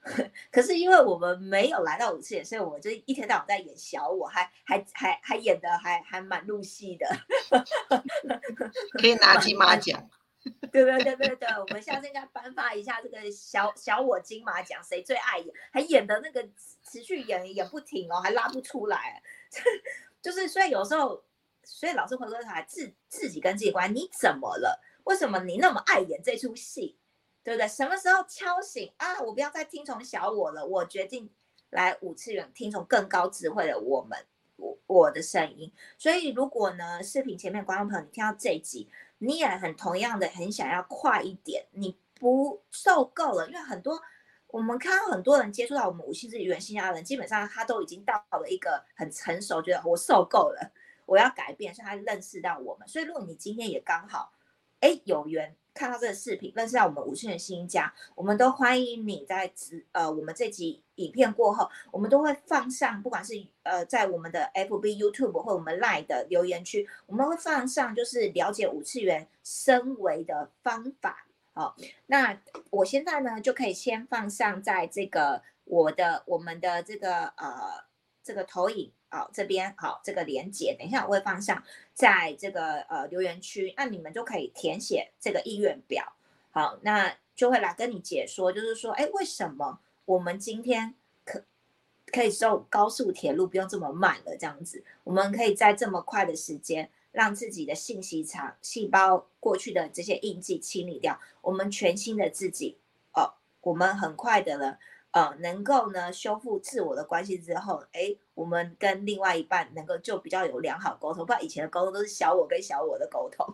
[0.53, 7.09] 可是因为我们没有来到五次元，所以我就一天到晚在演小我，还还还还演的还还蛮入戏的，
[9.01, 10.09] 可以拿金马奖。
[10.71, 16.47] 对对对对对，我们下次应该颁发一下这个小小我金马奖，谁最爱演，还演的那个
[16.83, 19.23] 持续演演不停哦，还拉不出来，
[20.21, 21.25] 就是所以有时候，
[21.63, 24.83] 所以老师回过头来自自己跟自己关，你怎么了？
[25.05, 26.99] 为什么你那么爱演这出戏？
[27.45, 27.69] 对不对？
[27.69, 29.21] 什么时候敲醒啊？
[29.21, 31.31] 我不要再听从小我了，我决定
[31.69, 34.19] 来五次元听从更高智慧的我们，
[34.57, 35.71] 我我的声音。
[35.99, 38.89] 所以如果呢，视频前面观众朋友，你听到这一集，
[39.19, 44.01] 你也很同样的很想要快一点，你不受够了，因为很多
[44.47, 50.73] 我们看到很多人接触到我们五星之元新家人，基本上他都已经到了一个很成熟，觉得我受够了，
[51.05, 52.89] 我要改变，所以他认识到我们。
[52.89, 54.33] 所以如果你今天也刚好，
[54.81, 55.55] 哎，有缘。
[55.75, 71.27] 看到这个视频，认识到我们五千人新家，我们都欢迎你在直呃，我们这集影片过后，我们都会放上，不管是呃在我们的 FB、YouTube 或我们 Line 的留言区，我们会放上就是了解五次元升维的方法。
[71.53, 77.85] 好，那我现在呢就可以先放上在这个我的我们的这个呃
[78.23, 78.93] 这个投影。
[79.15, 81.63] 好，这边好，这个连接，等一下我会放上
[81.93, 86.15] 在这个呃留言区，那你们就可以填写这个意愿表。
[86.51, 91.45] 好，那就会来跟你解说，就是说，哎，为什么我们今天可
[92.07, 94.37] 可以走高速铁路不用这么慢了？
[94.37, 102.79] 这样子，我们可以在这么快的时间，让自己的信息场细胞过去的这些印记清理掉，我们全新的自己
[103.13, 104.81] 哦，我们很快的了。
[105.15, 111.25] 呃，能够呢修复自我的关系之后，哎，我们跟另外一半能够就比较有良好沟通。
[111.25, 113.47] 不然以前的沟通都是小我跟小我的沟通，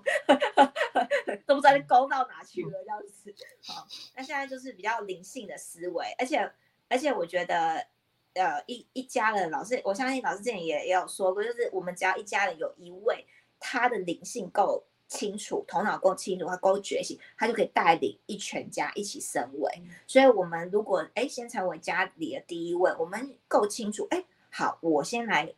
[1.46, 3.34] 都不知道沟到哪去了这样子。
[3.62, 3.86] 好，
[4.16, 6.50] 那现在就是比较灵性的思维，而且
[6.88, 7.86] 而且我觉得，
[8.32, 13.26] 呃，一一家人，老师，我相信老师之前也也有说过，就是我们只要一家人有一位
[13.58, 14.82] 他的灵性够。
[15.10, 19.82] 清楚，头脑够清楚，他够觉醒，他就可以带领一全家一起升位。
[20.06, 25.52] 所以，我们如果哎先成为家里的第一位，我们够清楚，哎，好，我先来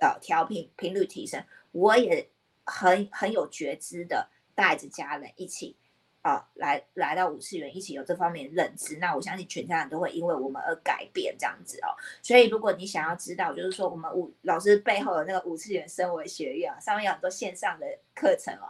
[0.00, 1.42] 呃调频频率提升，
[1.72, 2.28] 我也
[2.64, 5.74] 很很有觉知的带着家人一起
[6.20, 8.98] 啊来来到五次元，一起有这方面认知。
[8.98, 11.96] 那我相信全家人都会因为我们而改变这样子哦。
[12.22, 18.68] 所以，如果你想要知道，就是说我们五老师背后的那个五次元升维学院啊，上面有很多线上的课程哦。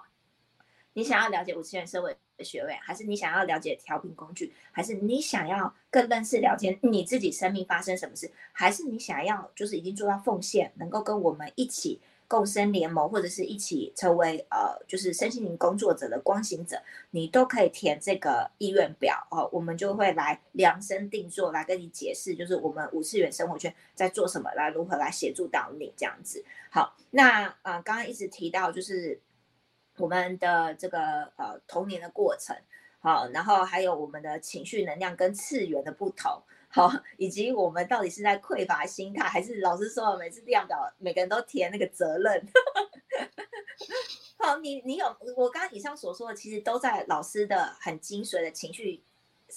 [0.99, 16.83] 你想要了解五次元社会的学位，还是你想要了解调频工具，还是你想要更认识了解你自己生命发生什么事，还是你想要就是已经做到奉献，能够跟我们一起共生联盟，或者是一起成为呃就是身心灵工作者的光行者，
[17.13, 26.45] 你都可以填这个意愿表哦，我们就会来量身定做，来跟你解释，就是我们五次元生活圈在做什么，来如何来协助到你这样子。
[26.73, 29.21] 好，那呃刚刚一直提到就是。
[29.99, 32.57] 我们的这个呃童年的过程，
[33.01, 42.47] 好，然后还有我们的情绪能量跟次元的不同，好， 以及我们到底是在匮乏心态，还是老师说每次量表每个人都填那个责任？
[44.39, 49.03] 好，你你有我刚刚以上所说的，其实都在老师的很精髓的情绪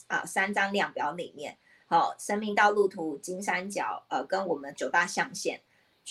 [0.08, 5.62] 啊三张量表里面，好，生命道路图金三角，呃，跟我们九大象限。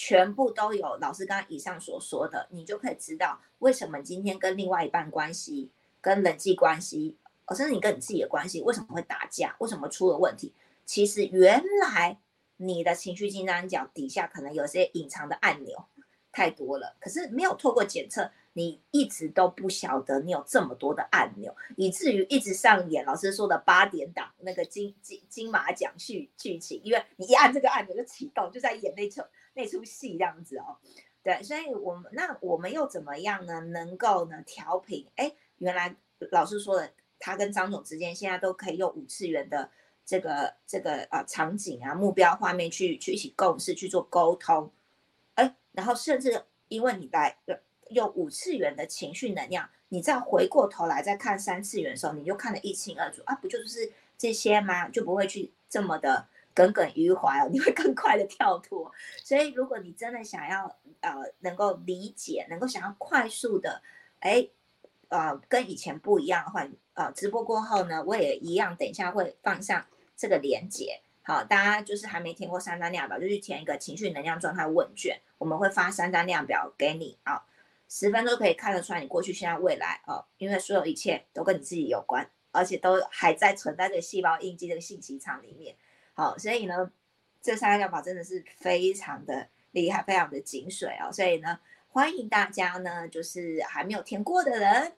[0.03, 5.69] 全部都有老师刚刚以上所说的，你就可以知道为什么今天跟另外一半关系、
[6.01, 7.19] 跟人际关系，
[7.55, 10.55] 甚至你跟你自己的关系，为什么会打架，为什么出了问题？
[10.87, 12.17] 其实原来
[12.57, 15.85] 你的情绪金三角底下可能有些隐藏的按钮
[16.33, 18.31] 太多了，可是没有透过检测。
[18.53, 29.23] 你一直都不晓得你有这么多的按钮，以至于一直上演老师说的八点档那个金金金马奖剧剧情，因为你一按这个按钮就启动，就在演那出
[29.61, 30.77] 那出戏这样子哦。
[31.23, 33.61] 对，所以我们那我们又怎么样呢？
[33.61, 35.07] 能够呢调频？
[35.17, 35.95] 哎，原来
[36.31, 39.71] 老师说的，他跟张总之间现在都可以用五次元的
[40.05, 44.71] 这个这个呃场景啊目标画面去去一起共事去做沟通，
[45.35, 47.37] 哎，然后甚至因为你来。
[47.91, 53.35] 用五次元的情绪能量，你再回过头来再看三次元的时候，你就看得一清二楚啊！
[53.35, 54.89] 不就是这些吗？
[54.91, 56.29] 就不会去这么的
[56.61, 58.91] 耿耿于怀哦， 你会更快的跳脱。
[59.25, 63.81] 所以，如果你真的想要呃能够理解，能够想要快速的，
[64.21, 64.47] 哎，
[65.09, 69.87] 呃跟以前不一样的话，呃直播过后呢，我也一样，等一下会放上
[70.17, 71.01] 这个连接。
[71.23, 77.45] 好，大家就是还没填过三张量表，就去填一个情绪能量状态问卷，我们会发三张量表给你啊。
[77.89, 85.77] 十分钟可以看得出来你过去、现在、未来哦，因为所有一切都跟你自己有关，而且都还在存在这个细胞印记这个信息场里面。
[86.21, 86.93] 好，所以呢，
[87.41, 91.11] 这三个疗法真的是非常的厉害，非常的精髓哦。
[91.11, 91.59] 所以呢，
[91.89, 94.93] 欢迎大家呢，就是还没有填过的人，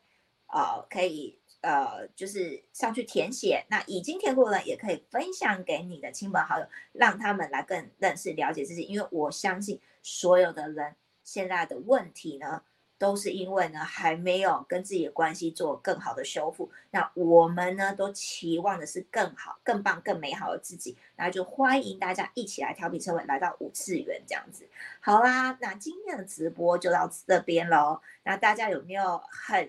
[0.48, 3.64] 呃，可以呃，就是上去填写。
[3.70, 8.82] 那已经填过了，也可以分享给你的亲朋好友，让他们来更认识、了解自己。
[8.82, 12.64] 因为我相信所有的人现在的问题呢。
[13.02, 16.70] 都是因为呢，还没有跟自己的关系做更好的修复。
[16.92, 20.96] 那我们呢，都期望的是更好、更棒、更美好的自己。
[21.16, 24.68] 那就欢迎大家一起来调皮车会，来到五次元这样子。
[25.00, 28.00] 好啦，那今天的直播就到这边喽。
[28.22, 29.68] 那大家有没有很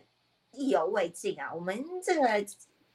[0.51, 1.51] 意犹未尽啊？
[1.51, 2.21] 我们这个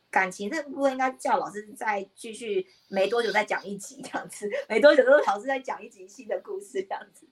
[0.09, 4.49] 感情这部分，应该叫老师再继续，没多久再讲一集这样子。
[4.68, 7.26] 没多久都是老师再讲一集新的故事这样子。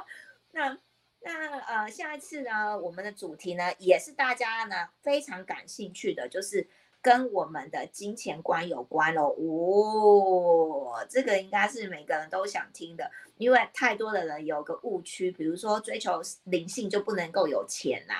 [0.52, 0.76] 那。
[1.22, 6.66] 那呃，下一次呢，我们的主题呢，也是大家呢非常感兴趣的，就是
[7.02, 9.28] 跟我们的金钱观有关喽。
[9.28, 18.14] 哦，这个应该是每个人都想听的，因为太多的人有个误区，比如说追求灵性就不能够有钱呐。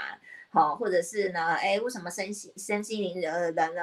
[0.53, 1.55] 好，或者是呢？
[1.55, 3.83] 哎，为什么身心身心灵的人呢，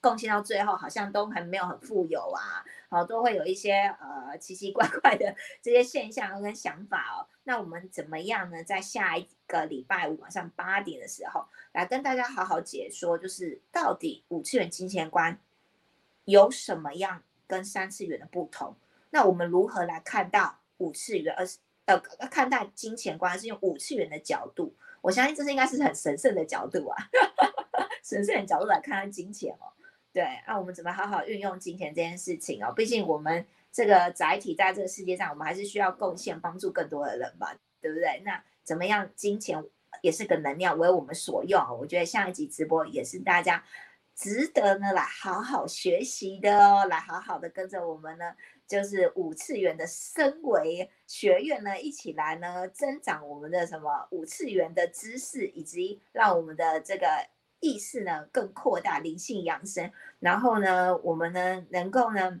[0.00, 2.64] 贡献到最后好像都很没有很富有啊？
[2.88, 7.26] 好，都会有一些呃奇奇怪怪的这些现象跟想法哦。
[7.42, 8.62] 那我们怎么样呢？
[8.62, 15.36] 在下一个礼拜五晚上八点的时候，来跟大家好好解说，就是到底五次元金钱观
[16.26, 18.76] 有什么样跟三次元的不同？
[19.10, 24.72] 那我们如何来看到五次元，而是呃看待金钱观是用五次元的角度？
[25.04, 26.96] 我相信这是应该是很神圣的角度啊，
[28.02, 29.68] 神圣的角度来看看金钱哦。
[30.14, 32.72] 对，那我们怎么好好运用金钱这件事情哦？
[32.74, 38.22] 毕竟我们这个载体在这个世界上，我们还是需要贡献帮助更多的人吧，对不对？
[38.24, 39.62] 那怎么样，金钱
[40.00, 41.62] 也是个能量，为我们所用。
[41.78, 43.62] 我觉得下一集直播也是大家
[44.14, 48.34] 值得呢来好好学习的哦，来好好的跟着我们呢。
[48.66, 57.06] 就是五次元的升维学院呢，一起来呢增长我们的什么五次元的知识，以及让我们的这个
[57.60, 59.90] 意识呢更扩大，灵性养生。
[60.20, 62.40] 然后呢，我们呢能够呢。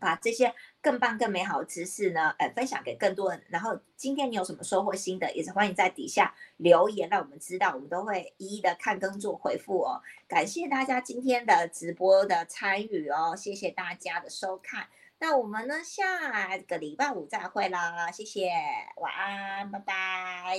[0.00, 0.54] 把这些
[0.84, 3.42] 更棒、更美好的知识呢，呃，分享给更多人。
[3.48, 10.02] 然后今天你有什么收获新的，也是欢迎在底下留言，让我们知道，我们都会一一的看跟做回复哦。
[10.28, 14.86] 感谢大家今天的直播的参与哦，谢谢大家的收看。
[15.20, 18.50] 那我们呢，下个礼拜五再会啦，谢谢，
[18.96, 20.58] 晚安，拜拜，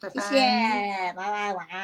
[0.00, 1.76] 拜拜，谢谢，拜拜，晚安。